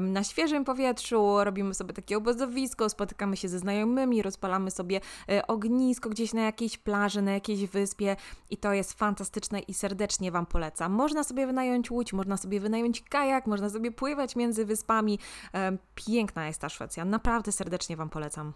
na 0.00 0.24
świeżym 0.24 0.64
powietrzu, 0.64 1.44
robimy 1.44 1.74
sobie 1.74 1.92
takie 1.92 2.16
obozowisko, 2.16 2.88
spotykamy 2.88 3.36
się 3.36 3.48
ze 3.48 3.58
znajomymi, 3.58 4.22
rozpalamy 4.22 4.70
sobie 4.70 5.00
ognisko 5.48 6.10
gdzieś 6.10 6.32
na 6.32 6.42
jakiejś 6.42 6.78
plaży, 6.78 7.22
na 7.22 7.32
jakiejś 7.32 7.66
wyspie 7.66 8.16
i 8.50 8.56
to 8.56 8.72
jest 8.72 8.92
fantastyczne 8.92 9.60
i 9.60 9.74
serdecznie 9.74 10.32
Wam 10.32 10.46
polecam. 10.46 10.92
Można 10.92 11.24
sobie 11.24 11.49
wynająć 11.50 11.90
łódź, 11.90 12.12
można 12.12 12.36
sobie 12.36 12.60
wynająć 12.60 13.02
kajak, 13.02 13.46
można 13.46 13.70
sobie 13.70 13.92
pływać 13.92 14.36
między 14.36 14.64
wyspami. 14.64 15.18
Piękna 15.94 16.46
jest 16.46 16.60
ta 16.60 16.68
Szwecja, 16.68 17.04
naprawdę 17.04 17.52
serdecznie 17.52 17.96
Wam 17.96 18.10
polecam. 18.10 18.52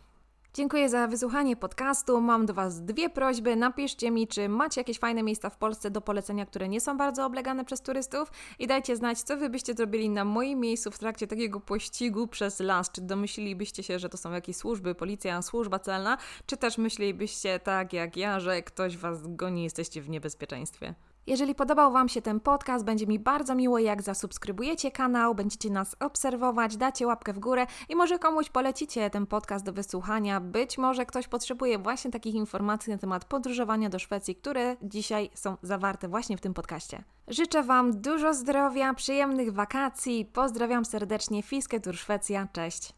Dziękuję 0.54 0.88
za 0.88 1.06
wysłuchanie 1.08 1.56
podcastu. 1.56 2.20
Mam 2.20 2.46
do 2.46 2.54
Was 2.54 2.84
dwie 2.84 3.10
prośby. 3.10 3.56
Napiszcie 3.56 4.10
mi, 4.10 4.28
czy 4.28 4.48
macie 4.48 4.80
jakieś 4.80 4.98
fajne 4.98 5.22
miejsca 5.22 5.50
w 5.50 5.56
Polsce 5.56 5.90
do 5.90 6.00
polecenia, 6.00 6.46
które 6.46 6.68
nie 6.68 6.80
są 6.80 6.96
bardzo 6.96 7.26
oblegane 7.26 7.64
przez 7.64 7.80
turystów 7.80 8.32
i 8.58 8.66
dajcie 8.66 8.96
znać, 8.96 9.22
co 9.22 9.36
Wy 9.36 9.50
byście 9.50 9.74
zrobili 9.74 10.10
na 10.10 10.24
moim 10.24 10.60
miejscu 10.60 10.90
w 10.90 10.98
trakcie 10.98 11.26
takiego 11.26 11.60
pościgu 11.60 12.26
przez 12.26 12.60
las. 12.60 12.90
Czy 12.90 13.00
domyślilibyście 13.00 13.82
się, 13.82 13.98
że 13.98 14.08
to 14.08 14.16
są 14.16 14.32
jakieś 14.32 14.56
służby, 14.56 14.94
policja, 14.94 15.42
służba 15.42 15.78
celna, 15.78 16.18
czy 16.46 16.56
też 16.56 16.78
myślelibyście 16.78 17.60
tak 17.60 17.92
jak 17.92 18.16
ja, 18.16 18.40
że 18.40 18.62
ktoś 18.62 18.96
Was 18.96 19.26
goni, 19.26 19.64
jesteście 19.64 20.02
w 20.02 20.08
niebezpieczeństwie. 20.08 20.94
Jeżeli 21.26 21.54
podobał 21.54 21.92
Wam 21.92 22.08
się 22.08 22.22
ten 22.22 22.40
podcast, 22.40 22.84
będzie 22.84 23.06
mi 23.06 23.18
bardzo 23.18 23.54
miło, 23.54 23.78
jak 23.78 24.02
zasubskrybujecie 24.02 24.90
kanał, 24.90 25.34
będziecie 25.34 25.70
nas 25.70 25.96
obserwować, 26.00 26.76
dacie 26.76 27.06
łapkę 27.06 27.32
w 27.32 27.38
górę 27.38 27.66
i 27.88 27.96
może 27.96 28.18
komuś 28.18 28.50
polecicie 28.50 29.10
ten 29.10 29.26
podcast 29.26 29.64
do 29.64 29.72
wysłuchania. 29.72 30.40
Być 30.40 30.78
może 30.78 31.06
ktoś 31.06 31.28
potrzebuje 31.28 31.78
właśnie 31.78 32.10
takich 32.10 32.34
informacji 32.34 32.92
na 32.92 32.98
temat 32.98 33.24
podróżowania 33.24 33.88
do 33.88 33.98
Szwecji, 33.98 34.36
które 34.36 34.76
dzisiaj 34.82 35.30
są 35.34 35.56
zawarte 35.62 36.08
właśnie 36.08 36.36
w 36.36 36.40
tym 36.40 36.54
podcaście. 36.54 37.04
Życzę 37.28 37.62
Wam 37.62 38.00
dużo 38.00 38.34
zdrowia, 38.34 38.94
przyjemnych 38.94 39.52
wakacji. 39.52 40.24
Pozdrawiam 40.32 40.84
serdecznie, 40.84 41.42
Fisketur 41.42 41.96
Szwecja. 41.96 42.48
Cześć! 42.52 42.92